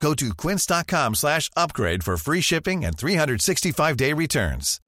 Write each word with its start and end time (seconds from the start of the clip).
Go 0.00 0.14
to 0.14 0.34
quince.com 0.34 1.14
slash 1.14 1.50
upgrade 1.56 2.02
for 2.04 2.16
free 2.16 2.40
shipping 2.40 2.84
and 2.84 2.96
365-day 2.96 4.12
returns. 4.12 4.80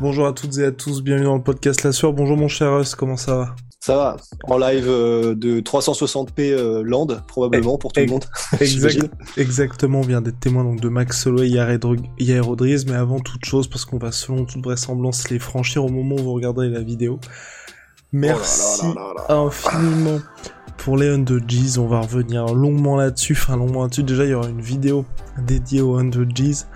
Bonjour 0.00 0.26
à 0.26 0.32
toutes 0.32 0.56
et 0.56 0.64
à 0.64 0.72
tous, 0.72 1.02
bienvenue 1.02 1.26
dans 1.26 1.36
le 1.36 1.42
podcast 1.42 1.82
La 1.82 1.92
Sueur. 1.92 2.14
Bonjour 2.14 2.36
mon 2.36 2.48
cher 2.48 2.72
Russ, 2.72 2.94
comment 2.94 3.18
ça 3.18 3.36
va? 3.36 3.54
Ça 3.78 3.96
va, 3.96 4.16
en 4.44 4.56
live 4.56 4.88
euh, 4.88 5.34
de 5.34 5.60
360p 5.60 6.40
euh, 6.40 6.82
land, 6.82 7.08
probablement 7.28 7.76
pour 7.76 7.92
tout 7.92 8.00
le 8.00 8.06
monde. 8.06 8.24
Exact, 8.60 9.10
exactement, 9.36 9.98
on 9.98 10.02
vient 10.02 10.22
d'être 10.22 10.40
témoin 10.40 10.64
donc, 10.64 10.80
de 10.80 10.88
Max 10.88 11.20
Solo 11.20 11.42
et 11.42 11.48
Yair 11.48 12.44
Rodriguez, 12.44 12.84
mais 12.86 12.94
avant 12.94 13.20
toute 13.20 13.44
chose, 13.44 13.68
parce 13.68 13.84
qu'on 13.84 13.98
va 13.98 14.12
selon 14.12 14.44
toute 14.44 14.64
vraisemblance 14.64 15.28
les 15.30 15.38
franchir 15.38 15.84
au 15.84 15.88
moment 15.88 16.14
où 16.14 16.22
vous 16.22 16.32
regarderez 16.32 16.68
la 16.68 16.80
vidéo. 16.80 17.20
Merci 18.12 18.80
Oh 18.84 18.94
là 18.94 18.94
là 18.94 19.00
là 19.02 19.14
là 19.14 19.24
là. 19.28 19.40
infiniment 19.40 20.20
pour 20.84 20.96
les 20.96 21.14
100 21.14 21.24
G's. 21.46 21.78
On 21.78 21.86
va 21.86 22.00
revenir 22.00 22.46
longuement 22.46 22.96
là-dessus. 22.96 23.34
Enfin, 23.34 23.56
longuement 23.56 23.82
là-dessus. 23.82 24.02
Déjà, 24.02 24.24
il 24.24 24.30
y 24.30 24.34
aura 24.34 24.48
une 24.48 24.60
vidéo 24.60 25.04
dédiée 25.38 25.80
aux 25.80 25.98
100 25.98 26.10
G's. 26.34 26.66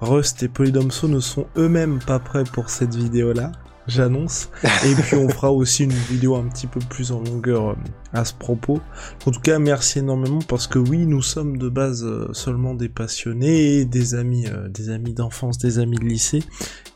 Rust 0.00 0.42
et 0.42 0.48
Polydomso 0.48 1.08
ne 1.08 1.20
sont 1.20 1.46
eux-mêmes 1.56 1.98
pas 1.98 2.18
prêts 2.18 2.44
pour 2.44 2.70
cette 2.70 2.94
vidéo-là. 2.94 3.52
J'annonce. 3.86 4.50
Et 4.86 4.94
puis, 4.94 5.16
on 5.16 5.28
fera 5.28 5.52
aussi 5.52 5.84
une 5.84 5.92
vidéo 5.92 6.36
un 6.36 6.48
petit 6.48 6.66
peu 6.66 6.80
plus 6.80 7.12
en 7.12 7.22
longueur 7.22 7.70
euh, 7.70 7.74
à 8.12 8.24
ce 8.24 8.32
propos. 8.32 8.80
En 9.26 9.30
tout 9.30 9.40
cas, 9.40 9.58
merci 9.58 9.98
énormément 9.98 10.38
parce 10.48 10.66
que 10.66 10.78
oui, 10.78 11.06
nous 11.06 11.22
sommes 11.22 11.58
de 11.58 11.68
base 11.68 12.04
euh, 12.04 12.32
seulement 12.32 12.74
des 12.74 12.88
passionnés, 12.88 13.84
des 13.84 14.14
amis, 14.14 14.46
euh, 14.46 14.68
des 14.68 14.90
amis 14.90 15.12
d'enfance, 15.12 15.58
des 15.58 15.78
amis 15.78 15.98
de 15.98 16.04
lycée, 16.04 16.42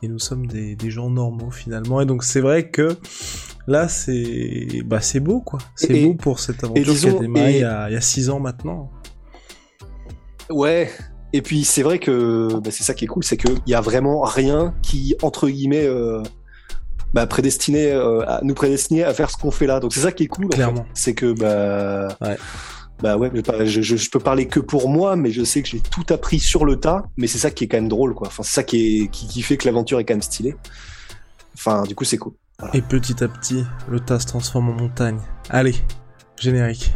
et 0.02 0.08
nous 0.08 0.18
sommes 0.18 0.46
des, 0.46 0.76
des 0.76 0.90
gens 0.90 1.10
normaux 1.10 1.50
finalement. 1.50 2.00
Et 2.00 2.06
donc 2.06 2.22
c'est 2.22 2.40
vrai 2.40 2.70
que 2.70 2.96
là, 3.66 3.88
c'est, 3.88 4.82
bah 4.84 5.00
beau 5.20 5.40
quoi. 5.40 5.58
C'est 5.76 6.02
beau 6.02 6.14
pour 6.14 6.38
cette 6.40 6.62
aventure 6.64 6.84
qui 6.84 6.90
a 6.90 6.92
disons, 6.94 7.20
démarré 7.20 7.52
et- 7.52 7.56
il 7.56 7.60
y 7.60 7.64
a, 7.64 7.88
il 7.90 7.94
y 7.94 7.96
a 7.96 8.00
six 8.00 8.30
ans 8.30 8.40
maintenant. 8.40 8.90
Ouais, 10.50 10.90
et 11.32 11.40
puis 11.42 11.64
c'est 11.64 11.82
vrai 11.82 11.98
que 11.98 12.48
bah, 12.60 12.70
c'est 12.70 12.84
ça 12.84 12.94
qui 12.94 13.04
est 13.04 13.08
cool, 13.08 13.24
c'est 13.24 13.36
qu'il 13.36 13.56
y 13.66 13.74
a 13.74 13.80
vraiment 13.80 14.20
rien 14.22 14.74
qui, 14.82 15.16
entre 15.22 15.48
guillemets, 15.48 15.86
euh, 15.86 16.22
bah, 17.14 17.26
prédestiné 17.26 17.90
euh, 17.92 18.20
à 18.28 18.40
nous 18.42 18.54
prédestiner 18.54 19.04
à 19.04 19.14
faire 19.14 19.30
ce 19.30 19.36
qu'on 19.38 19.50
fait 19.50 19.66
là. 19.66 19.80
Donc 19.80 19.94
c'est 19.94 20.00
ça 20.00 20.12
qui 20.12 20.24
est 20.24 20.28
cool. 20.28 20.46
en 20.46 20.48
fait. 20.50 20.56
Clairement. 20.56 20.86
C'est 20.94 21.14
que 21.14 21.32
bah 21.32 22.08
Ouais. 22.20 22.36
bah 23.02 23.16
ouais, 23.16 23.30
je, 23.32 23.64
je, 23.64 23.80
je- 23.82 23.96
je 23.96 24.10
peux 24.10 24.18
parler 24.18 24.46
que 24.48 24.60
pour 24.60 24.88
moi, 24.90 25.16
mais 25.16 25.30
je 25.30 25.42
sais 25.44 25.62
que 25.62 25.68
j'ai 25.68 25.80
tout 25.80 26.04
appris 26.12 26.38
sur 26.40 26.64
le 26.66 26.76
tas. 26.78 27.04
Mais 27.16 27.26
c'est 27.26 27.38
ça 27.38 27.50
qui 27.50 27.64
est 27.64 27.68
quand 27.68 27.78
même 27.78 27.88
drôle, 27.88 28.14
quoi. 28.14 28.26
Enfin, 28.26 28.42
c'est 28.42 28.52
ça 28.52 28.62
qui 28.62 29.02
est 29.04 29.08
qui, 29.08 29.26
qui 29.26 29.40
fait 29.42 29.56
que 29.56 29.64
l'aventure 29.66 29.98
est 30.00 30.04
quand 30.04 30.14
même 30.14 30.22
stylée. 30.22 30.56
Enfin, 31.54 31.84
du 31.84 31.94
coup, 31.94 32.04
c'est 32.04 32.18
cool. 32.18 32.32
Et 32.72 32.82
petit 32.82 33.22
à 33.22 33.28
petit, 33.28 33.64
le 33.88 34.00
tas 34.00 34.18
se 34.18 34.26
transforme 34.26 34.70
en 34.70 34.74
montagne. 34.74 35.18
Allez, 35.50 35.74
générique. 36.40 36.92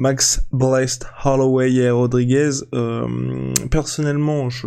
Max 0.00 0.46
Blessed 0.50 1.06
Holloway 1.26 1.74
et 1.74 1.90
Rodriguez. 1.90 2.52
euh, 2.72 3.52
personnellement, 3.70 4.48
je, 4.48 4.66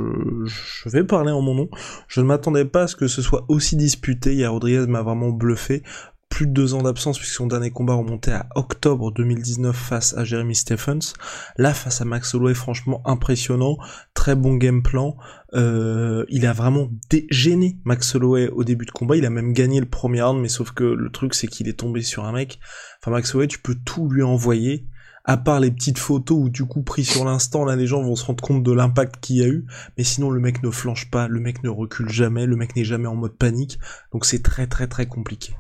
vais 0.86 1.04
parler 1.04 1.32
en 1.32 1.42
mon 1.42 1.56
nom. 1.56 1.70
Je 2.08 2.22
ne 2.22 2.28
m'attendais 2.28 2.66
pas 2.66 2.84
à 2.84 2.88
ce 2.88 2.96
que 2.96 3.08
ce 3.08 3.24
soit 3.24 3.44
aussi 3.48 3.76
disputé. 3.76 4.36
Yair 4.36 4.52
Rodriguez 4.52 4.86
m'a 4.86 5.02
vraiment 5.02 5.32
bluffé. 5.32 5.82
Plus 6.30 6.46
de 6.46 6.52
deux 6.52 6.76
ans 6.76 6.84
d'absence 6.84 7.18
puisque 7.18 7.34
son 7.34 7.48
dernier 7.48 7.72
combat 7.72 7.96
remontait 7.96 8.34
à 8.34 8.48
octobre 8.54 9.12
2019 9.12 9.76
face 9.76 10.16
à 10.16 10.24
Jeremy 10.24 10.54
Stephens. 10.54 11.14
Là, 11.58 11.74
face 11.74 12.00
à 12.00 12.06
Max 12.06 12.36
Holloway, 12.36 12.54
franchement 12.54 13.02
impressionnant. 13.04 13.78
Très 14.14 14.36
bon 14.36 14.54
game 14.54 14.84
plan. 14.84 15.18
Euh, 15.56 16.26
il 16.30 16.46
a 16.46 16.54
vraiment 16.54 16.92
dégéné 17.10 17.80
Max 17.86 18.14
Holloway 18.14 18.50
au 18.50 18.64
début 18.64 18.86
de 18.86 18.92
combat. 18.92 19.16
Il 19.16 19.26
a 19.26 19.32
même 19.32 19.54
gagné 19.54 19.80
le 19.80 19.88
premier 19.88 20.22
round, 20.22 20.40
mais 20.40 20.48
sauf 20.48 20.74
que 20.74 20.84
le 20.84 21.10
truc 21.10 21.34
c'est 21.34 21.48
qu'il 21.48 21.68
est 21.68 21.80
tombé 21.80 22.04
sur 22.04 22.24
un 22.24 22.34
mec. 22.34 22.60
Enfin, 23.02 23.10
Max 23.10 23.34
Holloway, 23.34 23.48
tu 23.48 23.58
peux 23.58 23.76
tout 23.84 24.08
lui 24.10 24.22
envoyer 24.22 24.86
à 25.26 25.38
part 25.38 25.60
les 25.60 25.72
petites 25.72 25.98
photos 26.00 26.38
où 26.38 26.50
du 26.50 26.66
coup 26.66 26.84
pris 26.84 27.04
sur 27.06 27.26
l'instant 27.26 27.66
là 27.66 27.76
les 27.76 27.88
gens 27.88 28.02
vont 28.02 28.16
se 28.16 28.26
rendre 28.26 28.44
compte 28.44 28.64
de 28.64 28.72
l'impact 28.72 29.20
qu'il 29.22 29.38
y 29.38 29.44
a 29.44 29.48
eu 29.48 29.66
mais 29.98 30.04
sinon 30.04 30.30
le 30.30 30.40
mec 30.40 30.64
ne 30.64 30.70
flanche 30.72 31.10
pas 31.10 31.28
le 31.28 31.40
mec 31.40 31.64
ne 31.64 31.70
recule 31.70 32.10
jamais 32.10 32.46
le 32.46 32.56
mec 32.56 32.76
n'est 32.76 32.84
jamais 32.86 33.08
en 33.08 33.16
mode 33.16 33.38
panique 33.38 33.80
donc 34.12 34.26
c'est 34.26 34.44
très 34.44 34.68
très 34.68 34.88
très 34.88 35.06
compliqué 35.08 35.54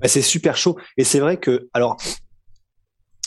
Bah, 0.00 0.08
c'est 0.08 0.22
super 0.22 0.56
chaud. 0.56 0.78
Et 0.96 1.04
c'est 1.04 1.20
vrai 1.20 1.38
que, 1.38 1.68
alors, 1.74 1.96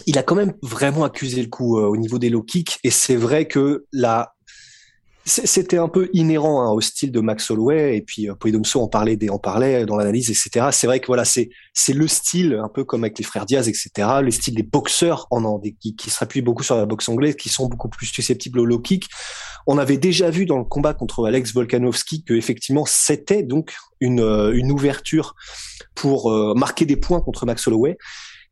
il 0.07 0.17
a 0.17 0.23
quand 0.23 0.35
même 0.35 0.53
vraiment 0.61 1.03
accusé 1.03 1.41
le 1.41 1.49
coup 1.49 1.77
euh, 1.77 1.85
au 1.87 1.97
niveau 1.97 2.19
des 2.19 2.29
low 2.29 2.43
kicks. 2.43 2.79
Et 2.83 2.89
c'est 2.91 3.15
vrai 3.15 3.47
que 3.47 3.85
c'est- 3.91 4.32
c'était 5.25 5.77
un 5.77 5.87
peu 5.87 6.09
inhérent 6.13 6.61
hein, 6.61 6.71
au 6.71 6.81
style 6.81 7.11
de 7.11 7.19
Max 7.21 7.49
Holloway. 7.49 7.97
Et 7.97 8.01
puis, 8.01 8.29
euh, 8.29 8.35
Polydomso 8.35 8.81
en 8.81 8.87
parlait, 8.87 9.17
en 9.29 9.39
parlait 9.39 9.85
dans 9.85 9.95
l'analyse, 9.95 10.29
etc. 10.29 10.67
C'est 10.71 10.87
vrai 10.87 10.99
que 10.99 11.07
voilà, 11.07 11.23
c'est 11.25 11.49
le 11.93 12.07
style, 12.07 12.59
un 12.61 12.67
peu 12.67 12.83
comme 12.83 13.03
avec 13.03 13.17
les 13.17 13.23
frères 13.23 13.45
Diaz, 13.45 13.67
etc. 13.69 13.89
Le 14.21 14.31
style 14.31 14.55
des 14.55 14.63
boxeurs 14.63 15.27
en, 15.31 15.43
en- 15.45 15.59
qui, 15.79 15.95
qui 15.95 16.09
s'appuient 16.09 16.41
beaucoup 16.41 16.63
sur 16.63 16.75
la 16.75 16.85
boxe 16.85 17.07
anglaise, 17.07 17.35
qui 17.35 17.49
sont 17.49 17.67
beaucoup 17.67 17.89
plus 17.89 18.07
susceptibles 18.07 18.59
au 18.59 18.65
low 18.65 18.79
kick. 18.79 19.07
On 19.65 19.77
avait 19.77 19.97
déjà 19.97 20.29
vu 20.29 20.45
dans 20.45 20.57
le 20.57 20.65
combat 20.65 20.93
contre 20.93 21.25
Alex 21.25 21.53
Volkanovski 21.53 22.25
que 22.25 22.33
effectivement 22.33 22.83
c'était 22.85 23.43
donc 23.43 23.73
une, 24.01 24.19
euh, 24.19 24.51
une 24.53 24.71
ouverture 24.73 25.35
pour 25.95 26.31
euh, 26.31 26.53
marquer 26.53 26.85
des 26.85 26.97
points 26.97 27.21
contre 27.21 27.45
Max 27.45 27.65
Holloway. 27.67 27.97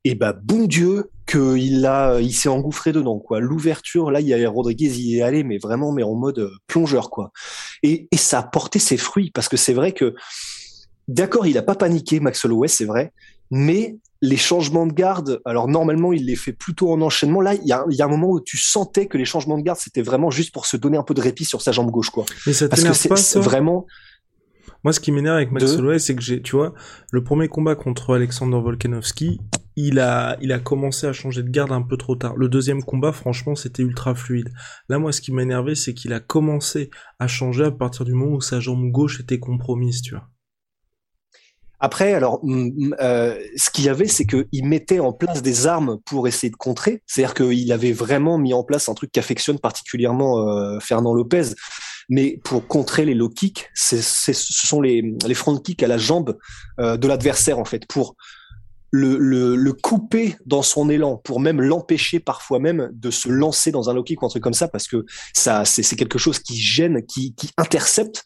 Et 0.04 0.16
bah 0.16 0.34
bon 0.34 0.66
Dieu 0.66 1.12
qu'il 1.28 1.86
a, 1.86 2.20
il 2.20 2.34
s'est 2.34 2.50
engouffré 2.50 2.92
dedans 2.92 3.20
quoi. 3.20 3.40
L'ouverture 3.40 4.12
là, 4.12 4.20
il 4.20 4.28
y 4.28 4.34
a 4.34 4.50
Rodriguez, 4.50 4.92
il 4.98 5.18
est 5.18 5.22
allé 5.22 5.44
mais 5.44 5.58
vraiment 5.58 5.92
mais 5.92 6.04
en 6.04 6.16
mode 6.16 6.40
euh, 6.40 6.52
plongeur 6.68 7.10
quoi. 7.10 7.32
Et, 7.84 8.08
et 8.12 8.18
ça 8.18 8.40
a 8.40 8.44
porté 8.44 8.80
ses 8.80 8.98
fruits 8.98 9.32
parce 9.32 9.48
que 9.48 9.58
c'est 9.58 9.74
vrai 9.74 9.92
que 9.92 10.16
d'accord, 11.08 11.46
il 11.46 11.58
a 11.58 11.62
pas 11.62 11.76
paniqué 11.76 12.20
Max 12.20 12.44
Holloway, 12.46 12.68
c'est 12.68 12.86
vrai, 12.86 13.14
mais 13.50 13.98
les 14.24 14.38
changements 14.38 14.86
de 14.86 14.94
garde, 14.94 15.42
alors 15.46 15.68
normalement 15.68 16.14
il 16.14 16.26
les 16.28 16.36
fait 16.36 16.54
plutôt 16.54 16.92
en 16.92 17.02
enchaînement. 17.02 17.42
Là, 17.42 17.56
il 17.56 17.68
y 17.68 17.72
a, 17.72 17.84
il 17.90 17.96
y 17.96 18.02
a 18.02 18.06
un 18.06 18.10
moment 18.10 18.30
où 18.30 18.40
tu 18.40 18.58
sentais 18.58 19.08
que 19.08 19.18
les 19.18 19.26
changements 19.26 19.58
de 19.58 19.64
garde 19.64 19.80
c'était 19.80 20.04
vraiment 20.04 20.30
juste 20.30 20.54
pour 20.54 20.66
se 20.66 20.78
donner 20.78 20.98
un 20.98 21.04
peu 21.04 21.14
de 21.14 21.22
répit 21.22 21.46
sur 21.46 21.62
sa 21.62 21.72
jambe 21.72 21.90
gauche 21.90 22.10
quoi. 22.10 22.26
mais 22.46 22.54
ça 22.54 22.70
Parce 22.70 22.84
que 22.84 22.94
c'est 22.94 23.40
vraiment 23.40 23.86
moi 24.84 24.94
ce 24.94 25.00
qui 25.00 25.12
m'énerve 25.12 25.38
avec 25.38 25.52
Max 25.52 25.74
Holloway 25.74 26.00
c'est 26.00 26.16
que 26.16 26.22
j'ai 26.22 26.42
tu 26.42 26.56
vois 26.56 26.74
le 27.12 27.24
premier 27.24 27.48
combat 27.48 27.76
contre 27.76 28.16
Alexander 28.16 28.60
Volkanovski 28.60 29.40
il 29.76 30.00
a 30.00 30.38
il 30.42 30.52
a 30.52 30.60
commencé 30.60 31.08
à 31.08 31.14
changer 31.14 31.44
de 31.44 31.50
garde 31.50 31.72
un 31.72 31.82
peu 31.82 31.98
trop 31.98 32.16
tard 32.16 32.36
le 32.36 32.50
deuxième 32.50 32.84
combat 32.84 33.12
franchement 33.12 33.56
c'était 33.56 33.84
ultra 33.84 34.16
fluide 34.16 34.52
là 34.90 35.00
moi 35.00 35.12
ce 35.12 35.22
qui 35.22 35.32
m'a 35.32 35.44
énervé 35.44 35.76
c'est 35.76 35.94
qu'il 35.94 36.14
a 36.14 36.20
commencé 36.20 36.90
à 37.20 37.28
changer 37.28 37.66
à 37.66 37.72
partir 37.72 38.06
du 38.06 38.14
moment 38.14 38.36
où 38.36 38.42
sa 38.42 38.60
jambe 38.60 38.92
gauche 38.92 39.20
était 39.20 39.40
compromise 39.40 40.02
tu 40.02 40.16
vois 40.16 40.28
Après, 41.84 42.14
alors, 42.14 42.40
mm, 42.44 42.70
mm, 42.76 42.96
euh, 43.02 43.40
ce 43.58 43.72
qu'il 43.72 43.86
y 43.86 43.90
avait, 43.90 44.08
c'est 44.08 44.28
qu'il 44.28 44.68
mettait 44.68 45.00
en 45.00 45.14
place 45.14 45.42
des 45.42 45.66
armes 45.66 45.98
pour 46.06 46.28
essayer 46.28 46.52
de 46.52 46.56
contrer. 46.56 47.02
C'est-à-dire 47.08 47.34
qu'il 47.34 47.72
avait 47.72 47.92
vraiment 47.92 48.38
mis 48.38 48.54
en 48.54 48.64
place 48.64 48.88
un 48.88 48.94
truc 48.94 49.12
qu'affectionne 49.12 49.58
particulièrement 49.58 50.48
euh, 50.48 50.80
Fernand 50.80 51.16
Lopez. 51.16 51.56
Mais 52.08 52.40
pour 52.44 52.68
contrer 52.68 53.04
les 53.04 53.16
low 53.16 53.30
kicks, 53.30 53.70
ce 53.74 53.98
sont 54.34 54.82
les, 54.82 55.02
les 55.26 55.34
front 55.34 55.58
kicks 55.58 55.82
à 55.82 55.88
la 55.88 55.98
jambe 55.98 56.38
euh, 56.80 56.98
de 56.98 57.08
l'adversaire, 57.08 57.58
en 57.58 57.66
fait, 57.66 57.88
pour 57.88 58.16
le, 58.92 59.18
le, 59.18 59.56
le 59.56 59.74
couper 59.74 60.36
dans 60.46 60.62
son 60.62 60.90
élan, 60.90 61.18
pour 61.18 61.40
même 61.40 61.62
l'empêcher 61.62 62.20
parfois 62.20 62.60
même 62.60 62.90
de 62.94 63.10
se 63.10 63.30
lancer 63.30 63.72
dans 63.72 63.90
un 63.90 63.94
low 63.94 64.04
ou 64.04 64.26
un 64.26 64.30
truc 64.30 64.44
comme 64.44 64.54
ça, 64.54 64.68
parce 64.68 64.88
que 64.88 65.06
ça, 65.34 65.66
c'est, 65.66 65.96
quelque 65.96 66.20
chose 66.20 66.40
qui 66.40 66.58
gêne, 66.58 67.04
qui, 67.06 67.34
qui 67.36 67.50
intercepte. 67.58 68.24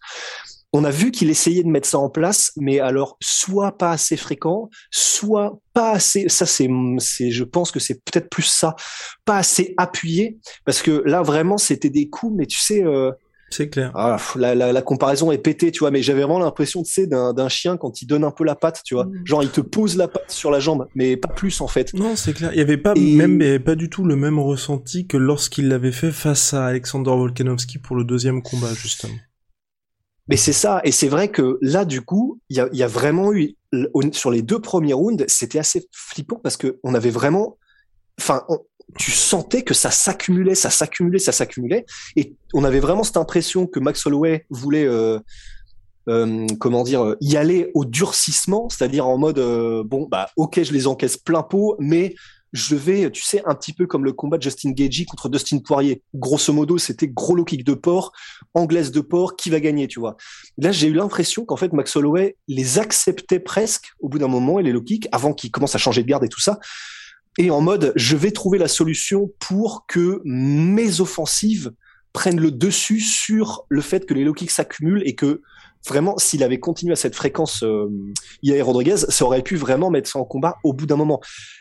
On 0.73 0.83
a 0.83 0.89
vu 0.89 1.11
qu'il 1.11 1.29
essayait 1.29 1.63
de 1.63 1.69
mettre 1.69 1.87
ça 1.87 1.99
en 1.99 2.09
place, 2.09 2.51
mais 2.57 2.79
alors 2.79 3.15
soit 3.21 3.77
pas 3.77 3.91
assez 3.91 4.17
fréquent, 4.17 4.69
soit 4.91 5.57
pas 5.73 5.91
assez. 5.91 6.27
Ça 6.27 6.45
c'est, 6.45 6.67
c'est, 6.97 7.31
je 7.31 7.43
pense 7.45 7.71
que 7.71 7.79
c'est 7.79 8.03
peut-être 8.03 8.29
plus 8.29 8.43
ça, 8.43 8.75
pas 9.23 9.37
assez 9.37 9.73
appuyé, 9.77 10.37
parce 10.65 10.81
que 10.81 11.03
là 11.05 11.21
vraiment 11.21 11.57
c'était 11.57 11.89
des 11.89 12.09
coups, 12.09 12.33
mais 12.35 12.45
tu 12.45 12.59
sais, 12.59 12.83
euh, 12.83 13.11
C'est 13.55 13.69
clair. 13.69 13.91
Ah, 13.95 14.17
la, 14.35 14.81
comparaison 14.81 15.31
est 15.31 15.37
pétée, 15.37 15.71
tu 15.71 15.79
vois, 15.79 15.89
mais 15.89 16.01
j'avais 16.01 16.23
vraiment 16.23 16.39
l'impression, 16.39 16.83
tu 16.83 16.91
sais, 16.91 17.07
d'un 17.07 17.47
chien 17.47 17.77
quand 17.77 18.01
il 18.01 18.05
donne 18.05 18.25
un 18.25 18.31
peu 18.31 18.43
la 18.43 18.55
patte, 18.55 18.81
tu 18.83 18.95
vois. 18.95 19.05
Mm. 19.05 19.21
Genre, 19.23 19.43
il 19.43 19.49
te 19.49 19.61
pose 19.61 19.95
la 19.95 20.09
patte 20.09 20.29
sur 20.29 20.51
la 20.51 20.59
jambe, 20.59 20.87
mais 20.93 21.15
pas 21.15 21.29
plus 21.29 21.61
en 21.61 21.67
fait. 21.67 21.93
Non, 21.93 22.17
c'est 22.17 22.33
clair. 22.33 22.51
Il 22.51 22.57
y 22.57 22.61
avait 22.61 22.75
pas 22.75 22.95
même, 22.95 23.59
pas 23.59 23.75
du 23.75 23.89
tout 23.89 24.03
le 24.03 24.17
même 24.17 24.39
ressenti 24.39 25.07
que 25.07 25.15
lorsqu'il 25.15 25.69
l'avait 25.69 25.93
fait 25.93 26.11
face 26.11 26.53
à 26.53 26.65
Alexander 26.65 27.11
Volkanovski 27.11 27.77
pour 27.77 27.95
le 27.95 28.03
deuxième 28.03 28.41
combat, 28.41 28.73
justement. 28.73 29.15
Mais 30.27 30.37
c'est 30.37 30.53
ça, 30.53 30.81
et 30.83 30.91
c'est 30.91 31.07
vrai 31.07 31.29
que 31.29 31.57
là, 31.61 31.85
du 31.85 32.01
coup, 32.01 32.41
il 32.49 32.57
y 32.57 32.83
a, 32.83 32.87
vraiment 32.87 33.31
eu 33.31 33.55
sur 34.11 34.31
les 34.31 34.41
deux 34.41 34.59
premiers 34.59 34.93
rounds, 34.93 35.23
c'était 35.29 35.59
assez 35.59 35.87
flippant 35.93 36.41
parce 36.43 36.57
que 36.57 36.79
on 36.83 36.93
avait 36.93 37.09
vraiment, 37.09 37.57
enfin, 38.19 38.43
tu 38.97 39.11
sentais 39.11 39.63
que 39.63 39.73
ça 39.73 39.91
s'accumulait, 39.91 40.55
ça 40.55 40.69
s'accumulait, 40.69 41.19
ça 41.19 41.31
s'accumulait, 41.31 41.85
et 42.15 42.35
on 42.53 42.63
avait 42.63 42.79
vraiment 42.79 43.03
cette 43.03 43.17
impression 43.17 43.67
que 43.67 43.79
Max 43.79 44.05
Holloway 44.05 44.45
voulait, 44.49 44.85
euh, 44.85 45.19
euh, 46.07 46.45
comment 46.59 46.83
dire, 46.83 47.15
y 47.19 47.35
aller 47.35 47.71
au 47.73 47.85
durcissement, 47.85 48.69
c'est-à-dire 48.69 49.07
en 49.07 49.17
mode, 49.17 49.39
euh, 49.39 49.83
bon, 49.83 50.07
bah, 50.09 50.29
ok, 50.37 50.63
je 50.63 50.71
les 50.71 50.87
encaisse 50.87 51.17
plein 51.17 51.43
pot, 51.43 51.75
mais 51.79 52.15
je 52.53 52.75
vais, 52.75 53.11
tu 53.11 53.21
sais, 53.21 53.41
un 53.45 53.53
petit 53.53 53.73
peu 53.73 53.85
comme 53.85 54.05
le 54.05 54.13
combat 54.13 54.37
de 54.37 54.43
Justin 54.43 54.71
Gagey 54.71 55.03
contre 55.03 55.27
Dustin 55.27 55.59
Poirier. 55.59 56.01
Grosso 56.13 56.53
modo, 56.53 56.77
c'était 56.77 57.07
gros 57.07 57.35
low 57.35 57.43
kick 57.43 57.65
de 57.65 57.73
porc, 57.73 58.13
anglaise 58.53 58.91
de 58.91 59.01
porc, 59.01 59.35
qui 59.35 59.49
va 59.49 59.59
gagner, 59.59 59.89
tu 59.89 59.99
vois. 59.99 60.15
Là, 60.57 60.71
j'ai 60.71 60.87
eu 60.87 60.93
l'impression 60.93 61.43
qu'en 61.43 61.57
fait, 61.57 61.73
Max 61.73 61.93
Holloway 61.97 62.37
les 62.47 62.79
acceptait 62.79 63.39
presque 63.39 63.91
au 63.99 64.07
bout 64.07 64.19
d'un 64.19 64.29
moment, 64.29 64.57
et 64.57 64.63
les 64.63 64.71
low 64.71 64.81
kicks, 64.81 65.09
avant 65.11 65.33
qu'il 65.33 65.51
commence 65.51 65.75
à 65.75 65.79
changer 65.79 66.01
de 66.01 66.07
garde 66.07 66.23
et 66.23 66.29
tout 66.29 66.39
ça. 66.39 66.59
Et 67.37 67.51
en 67.51 67.61
mode, 67.61 67.91
je 67.95 68.15
vais 68.15 68.31
trouver 68.31 68.57
la 68.57 68.67
solution 68.67 69.31
pour 69.39 69.85
que 69.87 70.21
mes 70.23 71.01
offensives 71.01 71.71
prennent 72.13 72.39
le 72.39 72.51
dessus 72.51 73.01
sur 73.01 73.65
le 73.67 73.81
fait 73.81 74.05
que 74.05 74.13
les 74.13 74.23
low 74.23 74.33
kicks 74.33 74.51
s'accumulent 74.51 75.03
et 75.05 75.15
que 75.15 75.41
vraiment, 75.87 76.17
s'il 76.17 76.43
avait 76.43 76.59
continué 76.59 76.93
à 76.93 76.95
cette 76.95 77.15
fréquence, 77.15 77.61
euh, 77.63 77.87
Yair 78.41 78.65
Rodriguez, 78.65 78.97
ça 78.97 79.25
aurait 79.25 79.41
pu 79.41 79.57
vraiment 79.57 79.91
mettre 79.91 80.09
ça 80.09 80.19
en 80.19 80.23
combat 80.23 80.55
au 80.63 80.73
bout 80.73 80.85
d'un 80.85 80.95
moment. 80.95 81.19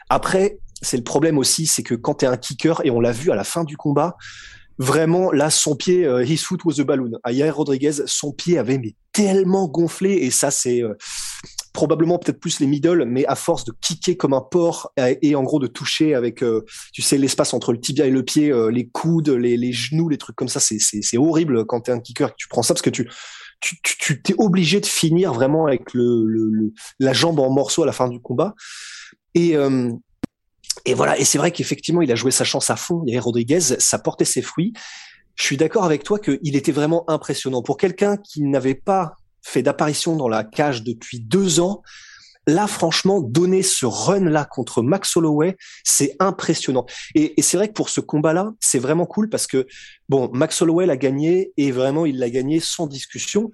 Après, 0.08 0.58
c'est 0.80 0.96
le 0.96 1.02
problème 1.02 1.38
aussi, 1.38 1.66
c'est 1.66 1.82
que 1.82 1.94
quand 1.94 2.16
tu 2.16 2.24
es 2.24 2.28
un 2.28 2.36
kicker, 2.36 2.80
et 2.84 2.90
on 2.90 3.00
l'a 3.00 3.12
vu 3.12 3.30
à 3.30 3.34
la 3.34 3.44
fin 3.44 3.64
du 3.64 3.76
combat, 3.76 4.16
vraiment, 4.78 5.32
là, 5.32 5.50
son 5.50 5.76
pied, 5.76 6.06
euh, 6.06 6.24
his 6.24 6.38
foot 6.38 6.64
was 6.64 6.80
a 6.80 6.84
balloon. 6.84 7.18
À 7.22 7.32
Yair 7.32 7.56
Rodriguez, 7.56 7.92
son 8.06 8.32
pied 8.32 8.58
avait 8.58 8.78
mais 8.78 8.94
tellement 9.12 9.68
gonflé, 9.68 10.12
et 10.12 10.30
ça, 10.30 10.50
c'est 10.50 10.82
euh, 10.82 10.94
probablement 11.74 12.18
peut-être 12.18 12.40
plus 12.40 12.60
les 12.60 12.66
middle, 12.66 13.04
mais 13.04 13.26
à 13.26 13.34
force 13.34 13.64
de 13.64 13.72
kicker 13.82 14.16
comme 14.16 14.32
un 14.32 14.40
porc 14.40 14.92
et, 14.96 15.34
en 15.34 15.42
gros 15.42 15.58
de 15.58 15.66
toucher 15.66 16.14
avec, 16.14 16.42
euh, 16.42 16.64
tu 16.92 17.02
sais, 17.02 17.18
l'espace 17.18 17.52
entre 17.52 17.72
le 17.72 17.80
tibia 17.80 18.06
et 18.06 18.10
le 18.10 18.22
pied, 18.22 18.50
les 18.70 18.88
coudes, 18.88 19.28
les, 19.28 19.72
genoux, 19.72 20.08
les 20.08 20.16
trucs 20.16 20.36
comme 20.36 20.48
ça, 20.48 20.60
c'est 20.60 21.18
horrible 21.18 21.66
quand 21.66 21.82
tu 21.82 21.90
es 21.90 21.94
un 21.94 22.00
kicker 22.00 22.28
et 22.28 22.30
que 22.30 22.36
tu 22.38 22.48
prends 22.48 22.62
ça 22.62 22.72
parce 22.72 22.82
que 22.82 22.90
tu 22.90 23.10
tu, 23.60 23.80
tu, 23.82 24.22
t'es 24.22 24.34
obligé 24.38 24.80
de 24.80 24.86
finir 24.86 25.32
vraiment 25.32 25.66
avec 25.66 25.94
le, 25.94 26.24
le, 26.26 26.72
la 26.98 27.12
jambe 27.12 27.40
en 27.40 27.50
morceaux 27.50 27.82
à 27.82 27.86
la 27.86 27.92
fin 27.92 28.08
du 28.08 28.20
combat. 28.20 28.54
Et, 29.34 29.56
euh, 29.56 29.90
et 30.84 30.94
voilà, 30.94 31.18
et 31.18 31.24
c'est 31.24 31.38
vrai 31.38 31.50
qu'effectivement, 31.50 32.02
il 32.02 32.12
a 32.12 32.14
joué 32.14 32.30
sa 32.30 32.44
chance 32.44 32.70
à 32.70 32.76
fond. 32.76 33.02
Il 33.06 33.10
y 33.10 33.12
avait 33.14 33.20
Rodriguez, 33.20 33.60
ça 33.60 33.98
portait 33.98 34.24
ses 34.24 34.42
fruits. 34.42 34.72
Je 35.36 35.44
suis 35.44 35.56
d'accord 35.56 35.84
avec 35.84 36.04
toi 36.04 36.18
qu'il 36.18 36.56
était 36.56 36.72
vraiment 36.72 37.08
impressionnant. 37.08 37.62
Pour 37.62 37.76
quelqu'un 37.76 38.16
qui 38.16 38.42
n'avait 38.42 38.74
pas 38.74 39.14
fait 39.44 39.62
d'apparition 39.62 40.16
dans 40.16 40.28
la 40.28 40.42
cage 40.44 40.82
depuis 40.82 41.20
deux 41.20 41.60
ans, 41.60 41.82
là, 42.46 42.66
franchement, 42.66 43.20
donner 43.20 43.62
ce 43.62 43.86
run-là 43.86 44.44
contre 44.44 44.82
Max 44.82 45.16
Holloway, 45.16 45.56
c'est 45.82 46.16
impressionnant. 46.20 46.86
Et, 47.14 47.34
c'est 47.40 47.56
vrai 47.56 47.68
que 47.68 47.72
pour 47.72 47.88
ce 47.88 48.00
combat-là, 48.00 48.52
c'est 48.60 48.78
vraiment 48.78 49.06
cool 49.06 49.28
parce 49.28 49.46
que, 49.46 49.66
bon, 50.08 50.30
Max 50.32 50.60
Holloway 50.60 50.86
l'a 50.86 50.96
gagné 50.96 51.52
et 51.56 51.70
vraiment, 51.70 52.06
il 52.06 52.18
l'a 52.18 52.30
gagné 52.30 52.60
sans 52.60 52.86
discussion. 52.86 53.50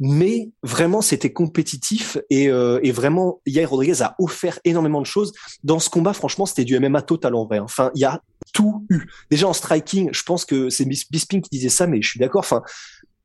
Mais 0.00 0.50
vraiment 0.62 1.00
c'était 1.00 1.32
compétitif 1.32 2.18
et, 2.30 2.48
euh, 2.48 2.80
vraiment 2.92 3.40
Yair 3.46 3.68
Rodriguez 3.68 4.00
a 4.00 4.14
offert 4.20 4.60
énormément 4.64 5.00
de 5.00 5.06
choses. 5.06 5.32
Dans 5.64 5.80
ce 5.80 5.90
combat 5.90 6.12
franchement 6.12 6.46
c'était 6.46 6.64
du 6.64 6.78
MMA 6.78 7.02
total 7.02 7.34
en 7.34 7.46
vrai 7.46 7.58
enfin 7.58 7.90
il 7.96 8.02
y 8.02 8.04
a 8.04 8.22
tout 8.52 8.86
eu. 8.90 9.08
Déjà 9.28 9.48
en 9.48 9.52
striking 9.52 10.10
je 10.12 10.22
pense 10.22 10.44
que 10.44 10.70
c'est 10.70 10.84
Bisping 10.84 11.42
qui 11.42 11.50
disait 11.50 11.68
ça 11.68 11.88
mais 11.88 12.00
je 12.00 12.10
suis 12.10 12.20
d'accord. 12.20 12.42
Enfin 12.42 12.62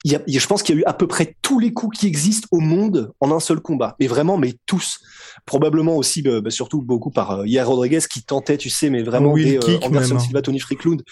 il 0.03 0.11
y 0.11 0.15
a, 0.15 0.21
je 0.27 0.47
pense 0.47 0.63
qu'il 0.63 0.75
y 0.75 0.77
a 0.77 0.81
eu 0.81 0.83
à 0.85 0.93
peu 0.93 1.07
près 1.07 1.35
tous 1.41 1.59
les 1.59 1.71
coups 1.71 1.99
qui 1.99 2.07
existent 2.07 2.47
au 2.51 2.59
monde 2.59 3.13
en 3.21 3.31
un 3.31 3.39
seul 3.39 3.59
combat. 3.61 3.95
Mais 3.99 4.07
vraiment 4.07 4.37
mais 4.37 4.53
tous. 4.65 4.99
Probablement 5.45 5.95
aussi 5.95 6.21
bah, 6.21 6.41
bah 6.41 6.51
surtout 6.51 6.81
beaucoup 6.81 7.11
par 7.11 7.31
euh, 7.39 7.47
Yair 7.47 7.67
Rodriguez 7.67 7.99
qui 8.09 8.23
tentait 8.23 8.57
tu 8.57 8.69
sais 8.69 8.89
mais 8.89 9.03
vraiment 9.03 9.33
des, 9.33 9.57
euh, 9.57 9.79
Anderson 9.81 10.15
hein. 10.15 10.19
Silva 10.19 10.41
Tony 10.41 10.59
Fricklound 10.59 11.03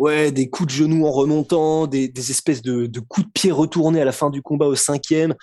ouais, 0.00 0.32
des 0.32 0.48
coups 0.48 0.68
de 0.68 0.72
genoux 0.72 1.06
en 1.06 1.10
remontant, 1.10 1.86
des, 1.86 2.08
des 2.08 2.30
espèces 2.30 2.62
de, 2.62 2.86
de, 2.86 3.00
coups 3.00 3.26
de 3.26 3.32
pied 3.32 3.52
retournés 3.52 4.00
à 4.00 4.04
la 4.04 4.12
fin 4.12 4.30
du 4.30 4.42
combat 4.42 4.66
au 4.66 4.74
cinquième, 4.74 5.34